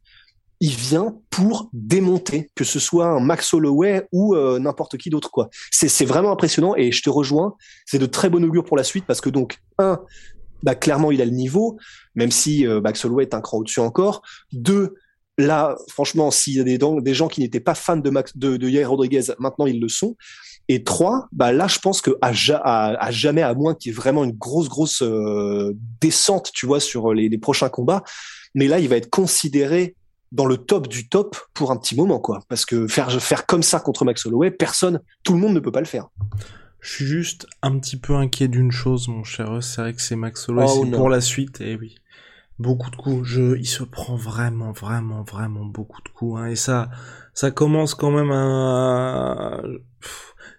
il 0.61 0.71
vient 0.71 1.15
pour 1.29 1.69
démonter, 1.71 2.49
que 2.55 2.63
ce 2.63 2.79
soit 2.79 3.07
un 3.07 3.19
Max 3.19 3.53
Holloway 3.53 4.07
ou 4.11 4.35
euh, 4.35 4.59
n'importe 4.59 4.97
qui 4.97 5.09
d'autre 5.09 5.31
quoi. 5.31 5.49
C'est 5.71 6.05
vraiment 6.05 6.31
impressionnant 6.31 6.75
et 6.75 6.91
je 6.91 7.01
te 7.01 7.09
rejoins. 7.09 7.55
C'est 7.85 7.99
de 7.99 8.05
très 8.05 8.29
bon 8.29 8.43
augure 8.43 8.65
pour 8.65 8.75
la 8.75 8.83
suite 8.83 9.05
parce 9.05 9.21
que 9.21 9.29
donc 9.29 9.59
un, 9.77 10.01
bah 10.63 10.75
clairement 10.75 11.11
il 11.11 11.21
a 11.21 11.25
le 11.25 11.31
niveau, 11.31 11.77
même 12.15 12.31
si 12.31 12.67
euh, 12.67 12.81
Max 12.81 13.05
Holloway 13.05 13.23
est 13.23 13.33
un 13.33 13.41
cran 13.41 13.59
au-dessus 13.59 13.79
encore. 13.79 14.21
Deux, 14.51 14.95
là 15.37 15.77
franchement 15.87 16.29
s'il 16.31 16.55
y 16.55 16.59
a 16.59 16.63
des, 16.63 16.77
des 16.77 17.13
gens 17.13 17.29
qui 17.29 17.39
n'étaient 17.39 17.61
pas 17.61 17.75
fans 17.75 17.95
de 17.95 18.09
Max 18.09 18.37
de, 18.37 18.57
de 18.57 18.67
Yair 18.67 18.89
Rodriguez, 18.89 19.23
maintenant 19.39 19.65
ils 19.65 19.79
le 19.79 19.87
sont. 19.87 20.17
Et 20.71 20.83
trois, 20.83 21.27
bah 21.31 21.51
là, 21.51 21.67
je 21.67 21.79
pense 21.79 21.99
que 21.99 22.11
à, 22.21 22.29
à, 22.29 23.11
jamais, 23.11 23.41
à 23.41 23.55
moins 23.55 23.73
qu'il 23.73 23.91
y 23.91 23.95
ait 23.95 23.97
vraiment 23.97 24.23
une 24.23 24.37
grosse, 24.37 24.69
grosse 24.69 25.01
euh, 25.01 25.75
descente, 25.99 26.51
tu 26.53 26.67
vois, 26.67 26.79
sur 26.79 27.11
les, 27.11 27.27
les, 27.27 27.37
prochains 27.39 27.69
combats, 27.69 28.03
mais 28.53 28.67
là, 28.67 28.77
il 28.77 28.87
va 28.87 28.95
être 28.95 29.09
considéré 29.09 29.95
dans 30.31 30.45
le 30.45 30.57
top 30.57 30.87
du 30.87 31.09
top 31.09 31.35
pour 31.55 31.71
un 31.71 31.77
petit 31.77 31.95
moment, 31.95 32.19
quoi. 32.19 32.41
Parce 32.49 32.65
que 32.65 32.87
faire, 32.87 33.11
faire 33.19 33.47
comme 33.47 33.63
ça 33.63 33.79
contre 33.79 34.05
Max 34.05 34.27
Holloway, 34.27 34.51
personne, 34.51 35.01
tout 35.23 35.33
le 35.33 35.39
monde 35.39 35.55
ne 35.55 35.59
peut 35.59 35.71
pas 35.71 35.79
le 35.79 35.87
faire. 35.87 36.09
Je 36.79 36.93
suis 36.93 37.05
juste 37.05 37.47
un 37.63 37.77
petit 37.79 37.97
peu 37.97 38.13
inquiet 38.15 38.47
d'une 38.47 38.71
chose, 38.71 39.07
mon 39.07 39.23
cher. 39.23 39.63
C'est 39.63 39.81
vrai 39.81 39.93
que 39.95 40.01
c'est 40.03 40.15
Max 40.15 40.47
Holloway, 40.47 40.67
oh, 40.69 40.85
c'est 40.85 40.91
pour 40.91 41.09
la 41.09 41.19
suite, 41.19 41.61
et 41.61 41.71
eh 41.71 41.75
oui. 41.77 41.95
Beaucoup 42.59 42.91
de 42.91 42.95
coups. 42.95 43.25
Je, 43.25 43.57
il 43.57 43.65
se 43.65 43.83
prend 43.83 44.17
vraiment, 44.17 44.71
vraiment, 44.71 45.23
vraiment 45.23 45.65
beaucoup 45.65 46.01
de 46.03 46.09
coups, 46.09 46.39
hein. 46.39 46.45
Et 46.45 46.55
ça, 46.55 46.91
ça 47.33 47.49
commence 47.49 47.95
quand 47.95 48.11
même 48.11 48.31
à, 48.31 49.63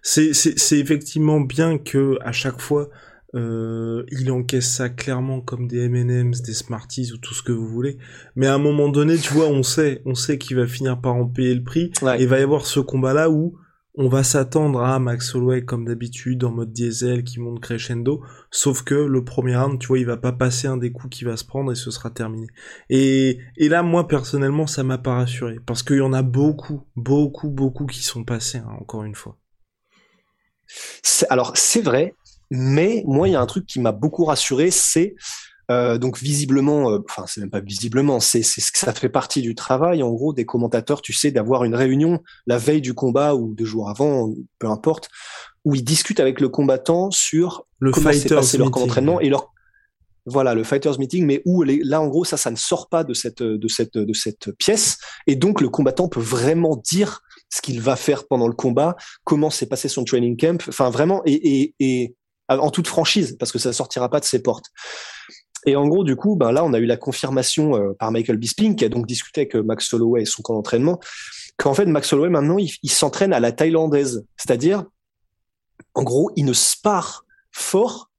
c'est, 0.01 0.33
c'est 0.33 0.79
effectivement 0.79 1.39
bien 1.41 1.77
que, 1.77 2.17
à 2.21 2.31
chaque 2.31 2.59
fois, 2.59 2.89
euh, 3.33 4.03
il 4.11 4.29
encaisse 4.31 4.69
ça 4.69 4.89
clairement 4.89 5.41
comme 5.41 5.67
des 5.67 5.85
M&M's, 5.85 6.41
des 6.41 6.53
Smarties 6.53 7.11
ou 7.13 7.17
tout 7.17 7.33
ce 7.33 7.41
que 7.41 7.51
vous 7.51 7.67
voulez. 7.67 7.97
Mais 8.35 8.47
à 8.47 8.55
un 8.55 8.59
moment 8.59 8.89
donné, 8.89 9.17
tu 9.17 9.33
vois, 9.33 9.47
on 9.47 9.63
sait, 9.63 10.01
on 10.05 10.15
sait 10.15 10.37
qu'il 10.37 10.57
va 10.57 10.67
finir 10.67 10.99
par 10.99 11.15
en 11.15 11.25
payer 11.25 11.55
le 11.55 11.63
prix. 11.63 11.91
Et 12.17 12.23
il 12.23 12.27
va 12.27 12.39
y 12.39 12.43
avoir 12.43 12.65
ce 12.65 12.79
combat-là 12.79 13.29
où 13.29 13.57
on 13.95 14.07
va 14.07 14.23
s'attendre 14.23 14.81
à 14.81 14.99
Max 14.99 15.35
Holloway 15.35 15.65
comme 15.65 15.85
d'habitude 15.85 16.43
en 16.45 16.51
mode 16.51 16.71
diesel 16.71 17.23
qui 17.23 17.39
monte 17.39 17.59
crescendo. 17.59 18.23
Sauf 18.49 18.83
que 18.83 18.95
le 18.95 19.23
premier 19.23 19.57
round, 19.57 19.79
tu 19.79 19.87
vois, 19.87 19.99
il 19.99 20.05
va 20.05 20.17
pas 20.17 20.31
passer 20.31 20.67
un 20.67 20.77
des 20.77 20.91
coups 20.91 21.17
qui 21.17 21.25
va 21.25 21.35
se 21.35 21.43
prendre 21.43 21.71
et 21.71 21.75
ce 21.75 21.91
sera 21.91 22.09
terminé. 22.09 22.47
Et, 22.89 23.39
et 23.57 23.69
là, 23.69 23.83
moi 23.83 24.07
personnellement, 24.07 24.67
ça 24.67 24.83
m'a 24.83 24.97
pas 24.97 25.15
rassuré 25.15 25.57
parce 25.65 25.83
qu'il 25.83 25.97
y 25.97 26.01
en 26.01 26.13
a 26.13 26.21
beaucoup, 26.21 26.87
beaucoup, 26.95 27.49
beaucoup 27.49 27.85
qui 27.85 28.01
sont 28.01 28.23
passés. 28.23 28.59
Hein, 28.59 28.77
encore 28.79 29.03
une 29.03 29.15
fois. 29.15 29.40
Alors 31.29 31.53
c'est 31.55 31.81
vrai, 31.81 32.15
mais 32.51 33.03
moi, 33.07 33.27
il 33.27 33.31
y 33.31 33.35
a 33.35 33.41
un 33.41 33.45
truc 33.45 33.65
qui 33.65 33.79
m'a 33.79 33.91
beaucoup 33.91 34.25
rassuré, 34.25 34.71
c'est 34.71 35.15
euh, 35.71 35.97
donc 35.97 36.17
visiblement, 36.17 36.91
euh, 36.91 36.99
enfin 37.09 37.25
c'est 37.27 37.39
même 37.39 37.49
pas 37.49 37.61
visiblement, 37.61 38.19
c'est 38.19 38.43
ça 38.43 38.93
fait 38.93 39.09
partie 39.09 39.41
du 39.41 39.55
travail 39.55 40.03
en 40.03 40.11
gros 40.11 40.33
des 40.33 40.45
commentateurs, 40.45 41.01
tu 41.01 41.13
sais, 41.13 41.31
d'avoir 41.31 41.63
une 41.63 41.75
réunion 41.75 42.21
la 42.45 42.57
veille 42.57 42.81
du 42.81 42.93
combat 42.93 43.35
ou 43.35 43.53
deux 43.53 43.63
jours 43.63 43.89
avant, 43.89 44.33
peu 44.59 44.67
importe, 44.67 45.09
où 45.63 45.73
ils 45.73 45.83
discutent 45.83 46.19
avec 46.19 46.41
le 46.41 46.49
combattant 46.49 47.09
sur 47.09 47.65
le 47.79 47.91
comment 47.91 48.11
s'est 48.11 48.27
passé 48.27 48.57
leur 48.57 48.75
entraînement 48.77 49.21
et 49.21 49.29
leur 49.29 49.53
voilà 50.25 50.53
le 50.53 50.63
fighters 50.63 50.99
meeting, 50.99 51.25
mais 51.25 51.41
où 51.45 51.63
les, 51.63 51.79
là 51.83 52.01
en 52.01 52.07
gros 52.07 52.25
ça 52.25 52.35
ça 52.35 52.51
ne 52.51 52.57
sort 52.57 52.89
pas 52.89 53.05
de 53.05 53.13
cette 53.13 53.41
de 53.41 53.67
cette 53.69 53.97
de 53.97 54.13
cette 54.13 54.51
pièce 54.57 54.97
et 55.25 55.35
donc 55.35 55.61
le 55.61 55.69
combattant 55.69 56.09
peut 56.09 56.19
vraiment 56.19 56.75
dire 56.75 57.21
ce 57.51 57.61
qu'il 57.61 57.81
va 57.81 57.95
faire 57.95 58.27
pendant 58.27 58.47
le 58.47 58.53
combat, 58.53 58.95
comment 59.23 59.49
s'est 59.49 59.67
passé 59.67 59.89
son 59.89 60.03
training 60.03 60.37
camp, 60.37 60.67
enfin 60.67 60.89
vraiment 60.89 61.21
et, 61.25 62.15
en 62.49 62.69
toute 62.69 62.87
franchise, 62.87 63.37
parce 63.39 63.51
que 63.51 63.59
ça 63.59 63.71
sortira 63.71 64.09
pas 64.09 64.19
de 64.19 64.25
ses 64.25 64.41
portes. 64.41 64.65
Et 65.65 65.75
en 65.75 65.87
gros, 65.87 66.03
du 66.03 66.15
coup, 66.15 66.35
ben 66.35 66.51
là, 66.51 66.65
on 66.65 66.73
a 66.73 66.79
eu 66.79 66.85
la 66.85 66.97
confirmation 66.97 67.75
euh, 67.75 67.93
par 67.97 68.11
Michael 68.11 68.37
Bisping, 68.37 68.75
qui 68.75 68.83
a 68.83 68.89
donc 68.89 69.05
discuté 69.05 69.41
avec 69.41 69.55
euh, 69.55 69.61
Max 69.61 69.93
Holloway 69.93 70.23
et 70.23 70.25
son 70.25 70.41
camp 70.41 70.55
d'entraînement, 70.55 70.99
qu'en 71.57 71.73
fait, 71.73 71.85
Max 71.85 72.11
Holloway, 72.11 72.29
maintenant, 72.29 72.57
il, 72.57 72.91
s'entraîne 72.91 73.31
à 73.31 73.39
la 73.39 73.51
thaïlandaise. 73.51 74.25
C'est-à-dire, 74.37 74.85
en 75.93 76.03
gros, 76.03 76.31
il 76.35 76.45
ne 76.45 76.53
spare 76.53 77.25
fort, 77.51 78.09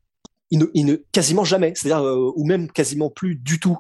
il 0.50 0.60
ne, 0.60 0.94
quasiment 1.10 1.44
jamais, 1.44 1.72
c'est-à-dire, 1.74 2.06
euh, 2.06 2.32
ou 2.36 2.46
même 2.46 2.70
quasiment 2.70 3.10
plus 3.10 3.34
du 3.34 3.58
tout. 3.58 3.76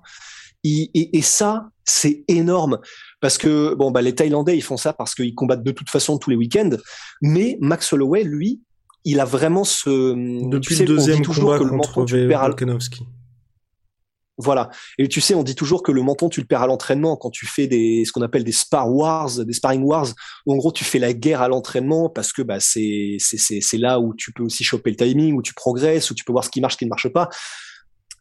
et, 0.64 1.22
ça, 1.22 1.70
c'est 1.84 2.24
énorme 2.28 2.78
parce 3.22 3.38
que 3.38 3.74
bon, 3.74 3.92
bah, 3.92 4.02
les 4.02 4.16
Thaïlandais, 4.16 4.56
ils 4.56 4.62
font 4.62 4.76
ça 4.76 4.92
parce 4.92 5.14
qu'ils 5.14 5.34
combattent 5.34 5.62
de 5.62 5.70
toute 5.70 5.88
façon 5.88 6.18
tous 6.18 6.28
les 6.28 6.36
week-ends. 6.36 6.70
Mais 7.22 7.56
Max 7.60 7.92
Holloway, 7.92 8.24
lui, 8.24 8.60
il 9.04 9.20
a 9.20 9.24
vraiment 9.24 9.62
ce. 9.62 10.48
Depuis 10.50 10.74
le 10.74 10.84
deuxième 10.84 11.24
combat 11.24 11.58
que 11.58 11.64
le 11.64 11.70
menton, 11.70 12.04
tu 12.04 12.28
perds 12.28 12.42
Voilà. 14.38 14.70
Et 14.98 15.06
tu 15.06 15.20
sais, 15.20 15.34
on 15.34 15.44
dit 15.44 15.54
toujours 15.54 15.84
que 15.84 15.92
le 15.92 16.02
menton, 16.02 16.28
tu 16.28 16.40
le 16.40 16.46
perds 16.46 16.62
à 16.62 16.66
l'entraînement 16.66 17.16
quand 17.16 17.30
tu 17.30 17.46
fais 17.46 17.68
des, 17.68 18.04
ce 18.04 18.10
qu'on 18.10 18.22
appelle 18.22 18.42
des 18.42 18.50
spar 18.50 18.92
wars, 18.92 19.30
des 19.44 19.52
sparring 19.52 19.84
wars, 19.84 20.08
où 20.46 20.54
en 20.54 20.56
gros, 20.56 20.72
tu 20.72 20.82
fais 20.82 20.98
la 20.98 21.12
guerre 21.12 21.42
à 21.42 21.48
l'entraînement 21.48 22.08
parce 22.08 22.32
que, 22.32 22.42
bah, 22.42 22.58
c'est, 22.58 23.18
c'est, 23.20 23.38
c'est 23.38 23.78
là 23.78 24.00
où 24.00 24.14
tu 24.14 24.32
peux 24.32 24.42
aussi 24.42 24.64
choper 24.64 24.90
le 24.90 24.96
timing, 24.96 25.36
où 25.36 25.42
tu 25.42 25.54
progresses, 25.54 26.10
où 26.10 26.14
tu 26.14 26.24
peux 26.24 26.32
voir 26.32 26.44
ce 26.44 26.50
qui 26.50 26.60
marche, 26.60 26.74
ce 26.74 26.78
qui 26.78 26.86
ne 26.86 26.90
marche 26.90 27.08
pas 27.08 27.28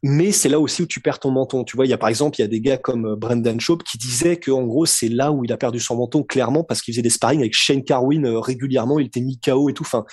mais 0.03 0.31
c'est 0.31 0.49
là 0.49 0.59
aussi 0.59 0.81
où 0.81 0.85
tu 0.87 0.99
perds 0.99 1.19
ton 1.19 1.31
menton. 1.31 1.63
Tu 1.63 1.75
vois, 1.75 1.85
il 1.85 1.89
y 1.89 1.93
a 1.93 1.97
par 1.97 2.09
exemple, 2.09 2.39
il 2.39 2.41
y 2.41 2.45
a 2.45 2.47
des 2.47 2.61
gars 2.61 2.77
comme 2.77 3.05
euh, 3.05 3.15
Brendan 3.15 3.59
Schaub 3.59 3.83
qui 3.83 3.97
disaient 3.97 4.37
que 4.37 4.49
en 4.51 4.63
gros, 4.63 4.85
c'est 4.85 5.09
là 5.09 5.31
où 5.31 5.43
il 5.45 5.51
a 5.51 5.57
perdu 5.57 5.79
son 5.79 5.95
menton 5.95 6.23
clairement 6.23 6.63
parce 6.63 6.81
qu'il 6.81 6.93
faisait 6.93 7.03
des 7.03 7.09
sparring 7.09 7.41
avec 7.41 7.53
Shane 7.53 7.83
Carwin 7.83 8.25
euh, 8.25 8.39
régulièrement, 8.39 8.99
il 8.99 9.07
était 9.07 9.21
mis 9.21 9.39
KO 9.39 9.69
et 9.69 9.73
tout. 9.73 9.83
Enfin, 9.83 10.05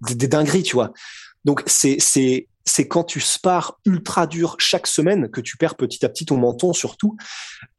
des, 0.00 0.28
dingueries, 0.28 0.64
tu 0.64 0.74
vois. 0.74 0.92
Donc 1.44 1.62
c'est 1.66 1.96
c'est 2.00 2.48
c'est 2.64 2.88
quand 2.88 3.04
tu 3.04 3.20
spares 3.20 3.78
ultra 3.86 4.26
dur 4.26 4.56
chaque 4.58 4.86
semaine 4.86 5.30
que 5.30 5.40
tu 5.40 5.56
perds 5.56 5.76
petit 5.76 6.04
à 6.04 6.08
petit 6.08 6.26
ton 6.26 6.36
menton 6.36 6.72
surtout. 6.72 7.16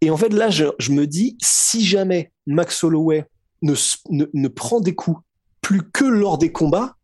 Et 0.01 0.09
en 0.09 0.17
fait 0.17 0.33
là, 0.33 0.49
je, 0.49 0.65
je 0.79 0.91
me 0.91 1.05
dis 1.05 1.37
si 1.41 1.85
jamais 1.85 2.31
Max 2.47 2.83
Holloway 2.83 3.25
ne, 3.61 3.75
ne, 4.09 4.25
ne 4.33 4.47
prend 4.47 4.79
des 4.79 4.95
coups 4.95 5.21
plus 5.61 5.81
que 5.91 6.05
lors 6.05 6.37
des 6.37 6.51
combats, 6.51 6.95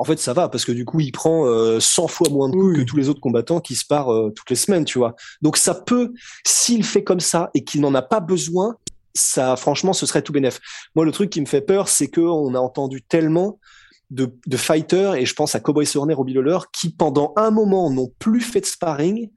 en 0.00 0.04
fait 0.04 0.18
ça 0.18 0.32
va 0.32 0.48
parce 0.48 0.64
que 0.64 0.72
du 0.72 0.86
coup 0.86 0.98
il 1.00 1.12
prend 1.12 1.46
euh, 1.46 1.78
100 1.78 2.08
fois 2.08 2.30
moins 2.30 2.48
de 2.48 2.54
coups 2.54 2.78
que 2.78 2.82
tous 2.84 2.96
les 2.96 3.10
autres 3.10 3.20
combattants 3.20 3.60
qui 3.60 3.74
se 3.74 3.84
parent 3.84 4.14
euh, 4.14 4.30
toutes 4.30 4.48
les 4.48 4.56
semaines, 4.56 4.86
tu 4.86 4.98
vois. 4.98 5.14
Donc 5.42 5.58
ça 5.58 5.74
peut, 5.74 6.14
s'il 6.46 6.84
fait 6.84 7.04
comme 7.04 7.20
ça 7.20 7.50
et 7.52 7.64
qu'il 7.64 7.82
n'en 7.82 7.94
a 7.94 8.00
pas 8.00 8.20
besoin, 8.20 8.76
ça 9.14 9.56
franchement 9.56 9.92
ce 9.92 10.06
serait 10.06 10.22
tout 10.22 10.32
bénef. 10.32 10.58
Moi 10.94 11.04
le 11.04 11.12
truc 11.12 11.28
qui 11.28 11.42
me 11.42 11.46
fait 11.46 11.60
peur, 11.60 11.88
c'est 11.88 12.08
que 12.08 12.22
on 12.22 12.54
a 12.54 12.58
entendu 12.58 13.02
tellement 13.02 13.58
de, 14.10 14.34
de 14.46 14.56
fighters, 14.56 15.16
et 15.16 15.26
je 15.26 15.34
pense 15.34 15.54
à 15.54 15.60
Cowboy 15.60 15.86
Cerrone 15.86 16.10
et 16.10 16.14
Robbie 16.14 16.32
Lawler, 16.32 16.58
qui 16.72 16.90
pendant 16.90 17.34
un 17.36 17.50
moment 17.50 17.90
n'ont 17.90 18.10
plus 18.18 18.40
fait 18.40 18.60
de 18.60 18.66
sparring, 18.66 19.28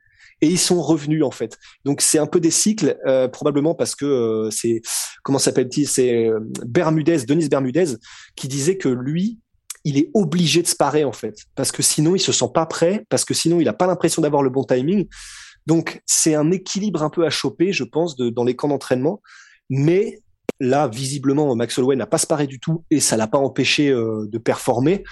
et 0.41 0.47
ils 0.47 0.59
sont 0.59 0.81
revenus 0.81 1.23
en 1.23 1.31
fait. 1.31 1.57
Donc 1.85 2.01
c'est 2.01 2.19
un 2.19 2.25
peu 2.25 2.39
des 2.39 2.51
cycles, 2.51 2.97
euh, 3.05 3.27
probablement 3.27 3.75
parce 3.75 3.95
que 3.95 4.05
euh, 4.05 4.49
c'est 4.49 4.81
comment 5.23 5.39
s'appelle-t-il 5.39 5.87
C'est 5.87 6.27
euh, 6.27 6.39
Bermudez, 6.65 7.25
Denis 7.25 7.49
Bermudez, 7.49 7.95
qui 8.35 8.47
disait 8.47 8.77
que 8.77 8.89
lui, 8.89 9.39
il 9.83 9.97
est 9.97 10.09
obligé 10.13 10.61
de 10.61 10.67
sparer 10.67 11.03
en 11.03 11.11
fait, 11.11 11.35
parce 11.55 11.71
que 11.71 11.81
sinon 11.81 12.15
il 12.15 12.19
se 12.19 12.31
sent 12.31 12.49
pas 12.53 12.65
prêt, 12.65 13.05
parce 13.09 13.25
que 13.25 13.33
sinon 13.33 13.59
il 13.59 13.67
a 13.67 13.73
pas 13.73 13.87
l'impression 13.87 14.21
d'avoir 14.21 14.43
le 14.43 14.49
bon 14.49 14.63
timing. 14.63 15.07
Donc 15.65 16.01
c'est 16.05 16.35
un 16.35 16.51
équilibre 16.51 17.03
un 17.03 17.09
peu 17.09 17.25
à 17.25 17.29
choper, 17.29 17.73
je 17.73 17.83
pense, 17.83 18.15
dans 18.15 18.43
les 18.43 18.55
camps 18.55 18.67
d'entraînement. 18.67 19.21
Mais 19.69 20.19
Là, 20.59 20.87
visiblement, 20.87 21.53
Max 21.55 21.77
Holloway 21.77 21.95
n'a 21.95 22.05
pas 22.05 22.17
sparé 22.17 22.47
du 22.47 22.59
tout 22.59 22.85
et 22.91 22.99
ça 22.99 23.17
l'a 23.17 23.27
pas 23.27 23.37
empêché 23.37 23.89
euh, 23.89 24.27
de 24.31 24.37
performer. 24.37 25.03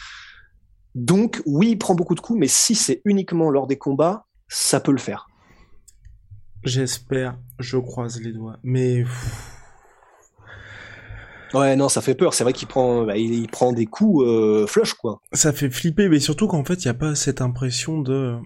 Donc, 0.95 1.41
oui, 1.45 1.71
il 1.71 1.77
prend 1.77 1.95
beaucoup 1.95 2.15
de 2.15 2.19
coups, 2.19 2.39
mais 2.39 2.47
si 2.47 2.75
c'est 2.75 3.01
uniquement 3.05 3.49
lors 3.49 3.67
des 3.67 3.77
combats, 3.77 4.25
ça 4.47 4.79
peut 4.79 4.91
le 4.91 4.97
faire. 4.97 5.27
J'espère, 6.63 7.37
je 7.59 7.77
croise 7.77 8.21
les 8.21 8.33
doigts. 8.33 8.57
Mais. 8.63 9.03
Ouais, 11.53 11.75
non, 11.75 11.89
ça 11.89 12.01
fait 12.01 12.15
peur. 12.15 12.33
C'est 12.33 12.43
vrai 12.43 12.53
qu'il 12.53 12.67
prend, 12.67 13.03
bah, 13.03 13.17
il, 13.17 13.47
prend 13.47 13.73
des 13.73 13.85
coups 13.85 14.25
euh, 14.25 14.65
flush, 14.67 14.93
quoi. 14.93 15.21
Ça 15.33 15.51
fait 15.51 15.69
flipper, 15.69 16.09
mais 16.09 16.19
surtout 16.19 16.47
qu'en 16.47 16.63
fait, 16.63 16.83
il 16.83 16.87
n'y 16.87 16.91
a 16.91 16.95
pas 16.95 17.15
cette 17.15 17.41
impression 17.41 18.01
de. 18.01 18.37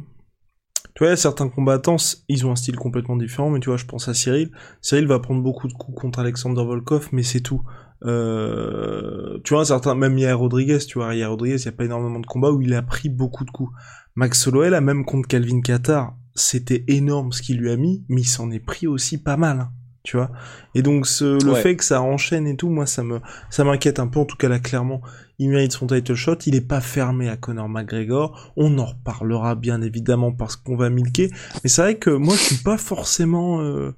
Tu 0.95 1.03
vois, 1.03 1.15
certains 1.17 1.49
combattants, 1.49 1.97
ils 2.29 2.45
ont 2.45 2.51
un 2.51 2.55
style 2.55 2.77
complètement 2.77 3.17
différent, 3.17 3.49
mais 3.49 3.59
tu 3.59 3.69
vois, 3.69 3.77
je 3.77 3.85
pense 3.85 4.07
à 4.07 4.13
Cyril. 4.13 4.51
Cyril 4.81 5.07
va 5.07 5.19
prendre 5.19 5.43
beaucoup 5.43 5.67
de 5.67 5.73
coups 5.73 5.99
contre 5.99 6.19
Alexander 6.19 6.63
Volkov, 6.63 7.09
mais 7.11 7.23
c'est 7.23 7.41
tout. 7.41 7.61
Euh, 8.05 9.39
tu 9.43 9.53
vois, 9.53 9.65
certains, 9.65 9.95
même 9.95 10.17
Yair 10.17 10.39
Rodriguez, 10.39 10.79
tu 10.79 10.99
vois, 10.99 11.13
Yair 11.13 11.31
Rodriguez, 11.31 11.57
il 11.57 11.63
n'y 11.63 11.67
a 11.67 11.73
pas 11.73 11.85
énormément 11.85 12.19
de 12.19 12.25
combats 12.25 12.51
où 12.51 12.61
il 12.61 12.73
a 12.73 12.81
pris 12.81 13.09
beaucoup 13.09 13.43
de 13.43 13.51
coups. 13.51 13.71
Max 14.15 14.47
Holloway, 14.47 14.79
même 14.79 15.03
contre 15.03 15.27
Calvin 15.27 15.59
Qatar, 15.59 16.15
c'était 16.33 16.85
énorme 16.87 17.31
ce 17.33 17.41
qu'il 17.41 17.57
lui 17.57 17.71
a 17.71 17.77
mis, 17.77 18.05
mais 18.07 18.21
il 18.21 18.27
s'en 18.27 18.51
est 18.51 18.59
pris 18.59 18.87
aussi 18.87 19.21
pas 19.21 19.35
mal, 19.35 19.59
hein, 19.59 19.71
tu 20.05 20.15
vois. 20.15 20.31
Et 20.73 20.81
donc, 20.81 21.05
ce, 21.05 21.43
le 21.45 21.55
fait 21.55 21.75
que 21.75 21.83
ça 21.83 22.01
enchaîne 22.01 22.47
et 22.47 22.55
tout, 22.55 22.69
moi, 22.69 22.85
ça 22.85 23.03
me, 23.03 23.19
ça 23.49 23.65
m'inquiète 23.65 23.99
un 23.99 24.07
peu, 24.07 24.19
en 24.19 24.25
tout 24.25 24.37
cas 24.37 24.47
là, 24.47 24.59
clairement 24.59 25.01
il 25.39 25.49
mérite 25.49 25.73
son 25.73 25.87
title 25.87 26.15
shot, 26.15 26.37
il 26.45 26.55
est 26.55 26.67
pas 26.67 26.81
fermé 26.81 27.29
à 27.29 27.37
Conor 27.37 27.67
McGregor, 27.67 28.53
on 28.55 28.77
en 28.77 28.85
reparlera 28.85 29.55
bien 29.55 29.81
évidemment 29.81 30.31
parce 30.31 30.55
qu'on 30.55 30.77
va 30.77 30.89
milquer, 30.89 31.29
mais 31.63 31.69
c'est 31.69 31.81
vrai 31.81 31.95
que 31.95 32.09
moi 32.09 32.35
je 32.35 32.41
suis 32.41 32.63
pas 32.63 32.77
forcément... 32.77 33.61
Euh... 33.61 33.93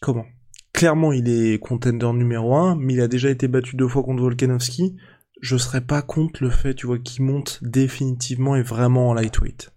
Comment? 0.00 0.26
Clairement 0.72 1.12
il 1.12 1.28
est 1.28 1.58
contender 1.58 2.12
numéro 2.12 2.54
1, 2.54 2.76
mais 2.76 2.94
il 2.94 3.00
a 3.00 3.08
déjà 3.08 3.30
été 3.30 3.48
battu 3.48 3.76
deux 3.76 3.88
fois 3.88 4.02
contre 4.02 4.22
Volkanovski, 4.22 4.96
je 5.40 5.56
serais 5.56 5.80
pas 5.80 6.02
contre 6.02 6.42
le 6.42 6.50
fait, 6.50 6.74
tu 6.74 6.86
vois, 6.86 6.98
qu'il 6.98 7.24
monte 7.24 7.58
définitivement 7.62 8.54
et 8.56 8.62
vraiment 8.62 9.10
en 9.10 9.14
lightweight. 9.14 9.72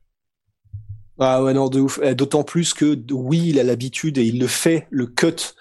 Ah 1.20 1.44
ouais, 1.44 1.54
non, 1.54 1.70
de 1.70 1.80
ouf. 1.80 2.00
Eh, 2.04 2.16
d'autant 2.16 2.44
plus 2.44 2.74
que, 2.74 2.98
oui, 3.12 3.48
il 3.48 3.60
a 3.60 3.64
l'habitude 3.64 4.18
et 4.18 4.24
il 4.24 4.40
le 4.40 4.48
fait, 4.48 4.88
le 4.90 5.08
cut, 5.08 5.54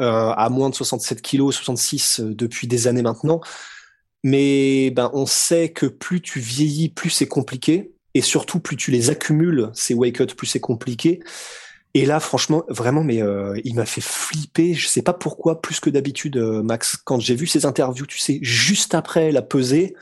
euh, 0.00 0.30
à 0.30 0.48
moins 0.50 0.70
de 0.70 0.74
67 0.74 1.22
kilos, 1.22 1.54
66 1.54 2.20
euh, 2.20 2.34
depuis 2.34 2.66
des 2.66 2.86
années 2.86 3.02
maintenant 3.02 3.40
mais 4.26 4.90
ben 4.90 5.08
on 5.14 5.24
sait 5.24 5.68
que 5.70 5.86
plus 5.86 6.20
tu 6.20 6.40
vieillis, 6.40 6.88
plus 6.88 7.10
c'est 7.10 7.28
compliqué, 7.28 7.92
et 8.14 8.20
surtout 8.22 8.58
plus 8.58 8.76
tu 8.76 8.90
les 8.90 9.08
accumules 9.08 9.70
ces 9.72 9.94
wake 9.94 10.20
up, 10.20 10.34
plus 10.34 10.48
c'est 10.48 10.60
compliqué. 10.60 11.20
Et 11.94 12.04
là, 12.06 12.18
franchement, 12.18 12.64
vraiment, 12.68 13.04
mais 13.04 13.22
euh, 13.22 13.58
il 13.64 13.76
m'a 13.76 13.86
fait 13.86 14.02
flipper. 14.02 14.74
Je 14.74 14.88
sais 14.88 15.02
pas 15.02 15.14
pourquoi, 15.14 15.62
plus 15.62 15.80
que 15.80 15.88
d'habitude, 15.90 16.36
euh, 16.36 16.62
Max. 16.62 16.96
Quand 17.04 17.20
j'ai 17.20 17.36
vu 17.36 17.46
ces 17.46 17.66
interviews, 17.66 18.04
tu 18.04 18.18
sais, 18.18 18.38
juste 18.42 18.94
après 18.94 19.30
la 19.32 19.42
pesée, 19.42 19.94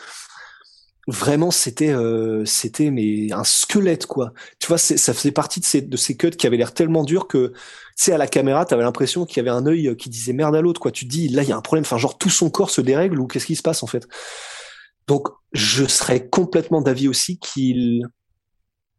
vraiment 1.06 1.50
c'était 1.50 1.90
euh, 1.90 2.44
c'était 2.44 2.90
mais 2.90 3.32
un 3.32 3.44
squelette 3.44 4.06
quoi. 4.06 4.32
Tu 4.58 4.68
vois 4.68 4.78
ça 4.78 5.14
faisait 5.14 5.32
partie 5.32 5.60
de 5.60 5.64
ces 5.64 5.82
de 5.82 5.96
ces 5.96 6.16
cuts 6.16 6.30
qui 6.30 6.46
avaient 6.46 6.56
l'air 6.56 6.72
tellement 6.72 7.04
durs 7.04 7.26
que 7.26 7.48
tu 7.48 8.04
sais 8.04 8.12
à 8.12 8.18
la 8.18 8.26
caméra 8.26 8.64
t'avais 8.64 8.82
l'impression 8.82 9.26
qu'il 9.26 9.36
y 9.38 9.40
avait 9.40 9.50
un 9.56 9.66
œil 9.66 9.96
qui 9.96 10.08
disait 10.08 10.32
merde 10.32 10.56
à 10.56 10.60
l'autre 10.60 10.80
quoi. 10.80 10.90
Tu 10.90 11.04
te 11.06 11.10
dis 11.10 11.28
là 11.28 11.42
il 11.42 11.48
y 11.48 11.52
a 11.52 11.56
un 11.56 11.62
problème. 11.62 11.84
Enfin 11.84 11.98
genre 11.98 12.16
tout 12.18 12.30
son 12.30 12.50
corps 12.50 12.70
se 12.70 12.80
dérègle 12.80 13.20
ou 13.20 13.26
qu'est-ce 13.26 13.46
qui 13.46 13.56
se 13.56 13.62
passe 13.62 13.82
en 13.82 13.86
fait. 13.86 14.08
Donc 15.06 15.28
je 15.52 15.84
serais 15.84 16.26
complètement 16.28 16.80
d'avis 16.80 17.08
aussi 17.08 17.38
qu'il 17.38 18.06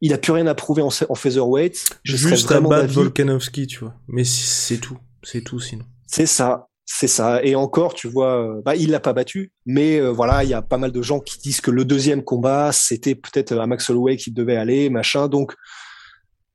il 0.01 0.13
a 0.13 0.17
plus 0.17 0.33
rien 0.33 0.45
à 0.47 0.53
prouver 0.55 0.81
en, 0.81 0.89
en 1.09 1.15
featherweight. 1.15 1.85
Je 2.03 2.17
juste 2.17 2.51
à 2.51 2.59
battre 2.61 2.93
Volkanovski 2.93 3.67
tu 3.67 3.79
vois. 3.79 3.95
Mais 4.07 4.23
c'est 4.23 4.77
tout. 4.77 4.97
C'est 5.23 5.41
tout 5.41 5.59
sinon. 5.59 5.85
C'est 6.05 6.27
ça 6.27 6.67
c'est 6.85 7.07
ça. 7.07 7.43
Et 7.43 7.55
encore, 7.55 7.95
tu 7.95 8.07
vois, 8.07 8.41
euh, 8.41 8.61
bah, 8.63 8.75
il 8.75 8.91
l'a 8.91 8.99
pas 8.99 9.13
battu, 9.13 9.51
mais 9.65 9.99
euh, 9.99 10.11
voilà, 10.11 10.43
il 10.43 10.49
y 10.49 10.53
a 10.53 10.61
pas 10.61 10.77
mal 10.77 10.91
de 10.91 11.01
gens 11.01 11.19
qui 11.19 11.39
disent 11.39 11.59
que 11.59 11.71
le 11.71 11.83
deuxième 11.83 12.23
combat, 12.23 12.71
c'était 12.71 13.15
peut-être 13.15 13.57
à 13.57 13.65
Max 13.65 13.89
Holloway 13.89 14.17
qui 14.17 14.31
devait 14.31 14.55
aller, 14.55 14.89
machin. 14.91 15.27
Donc, 15.27 15.55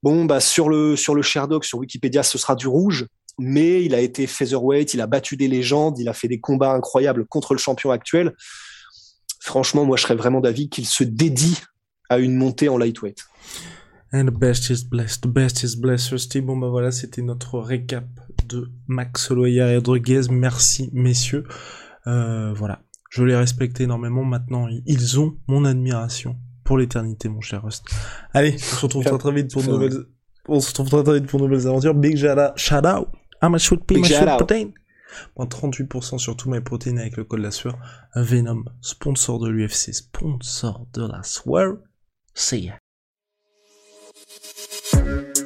bon, 0.05 0.25
bah 0.25 0.41
sur 0.41 0.69
le 0.69 0.95
sur 0.95 1.17
le 1.17 1.23
Sherdog, 1.23 1.65
sur 1.65 1.79
Wikipédia, 1.79 2.23
ce 2.23 2.39
sera 2.39 2.55
du 2.55 2.69
rouge, 2.69 3.07
mais 3.39 3.85
il 3.85 3.95
a 3.95 4.01
été 4.01 4.29
featherweight, 4.29 4.95
il 4.95 5.01
a 5.01 5.09
battu 5.09 5.37
des 5.37 5.49
légendes, 5.49 5.99
il 5.99 6.09
a 6.09 6.13
fait 6.13 6.29
des 6.29 6.39
combats 6.39 6.73
incroyables 6.73 7.27
contre 7.27 7.55
le 7.55 7.59
champion 7.59 7.91
actuel. 7.91 8.35
Franchement, 9.41 9.85
moi, 9.85 9.97
je 9.97 10.03
serais 10.03 10.15
vraiment 10.15 10.41
d'avis 10.41 10.69
qu'il 10.69 10.87
se 10.87 11.03
dédie 11.03 11.59
à 12.09 12.19
une 12.19 12.37
montée 12.37 12.69
en 12.69 12.79
lightweight. 12.79 13.25
And 14.13 14.27
the 14.27 14.37
best 14.37 14.71
is 14.71 14.85
blessed, 14.85 15.23
the 15.23 15.29
best 15.29 15.63
is 15.63 15.77
blessed. 15.77 16.41
Bon 16.43 16.57
bah 16.57 16.69
voilà, 16.69 16.91
c'était 16.91 17.23
notre 17.23 17.61
récap 17.61 18.05
de 18.49 18.69
Max 18.89 19.31
Holloway 19.31 19.55
et 19.55 19.77
Rodriguez. 19.77 20.23
Merci 20.31 20.91
messieurs. 20.93 21.45
Euh, 22.09 22.53
voilà, 22.53 22.83
je 23.11 23.23
les 23.23 23.37
respecte 23.37 23.81
énormément. 23.81 24.25
Maintenant, 24.25 24.67
ils 24.87 25.21
ont 25.21 25.39
mon 25.47 25.65
admiration 25.65 26.37
pour 26.65 26.77
l'éternité, 26.79 27.29
mon 27.29 27.41
cher 27.41 27.63
Rust. 27.63 27.85
Allez, 28.35 28.55
on 28.55 28.59
se 28.59 28.83
retrouve 28.83 29.05
très 29.05 29.19
très 29.19 29.33
vite 29.33 29.53
pour 29.53 29.63
de 29.63 29.69
nouvelles. 29.69 30.05
On 30.49 30.59
se 30.59 30.71
retrouve 30.71 30.89
très 30.89 31.05
très 31.05 31.21
vite 31.21 31.29
pour 31.29 31.39
de 31.39 31.47
nouvelles 31.47 31.69
aventures. 31.69 31.95
Big 31.95 32.17
shout 32.17 32.87
out. 32.87 33.09
I'm 33.43 33.55
a 33.55 33.59
shoot 33.59 33.85
pea, 33.87 33.99
my 33.99 34.05
shoot 34.05 34.27
protein. 34.27 34.71
Moins 35.37 35.47
38% 35.47 36.19
sur 36.19 36.37
tous 36.37 36.51
mes 36.51 36.61
protéines 36.61 36.99
avec 36.99 37.17
le 37.17 37.25
code 37.25 37.41
la 37.41 37.51
sueur. 37.53 37.79
Venom, 38.17 38.65
sponsor 38.81 39.39
de 39.39 39.49
l'UFC, 39.49 39.93
sponsor 39.93 40.87
de 40.95 41.07
la 41.07 41.23
sueur. 41.23 41.79
See 42.35 42.67
ya. 42.67 42.80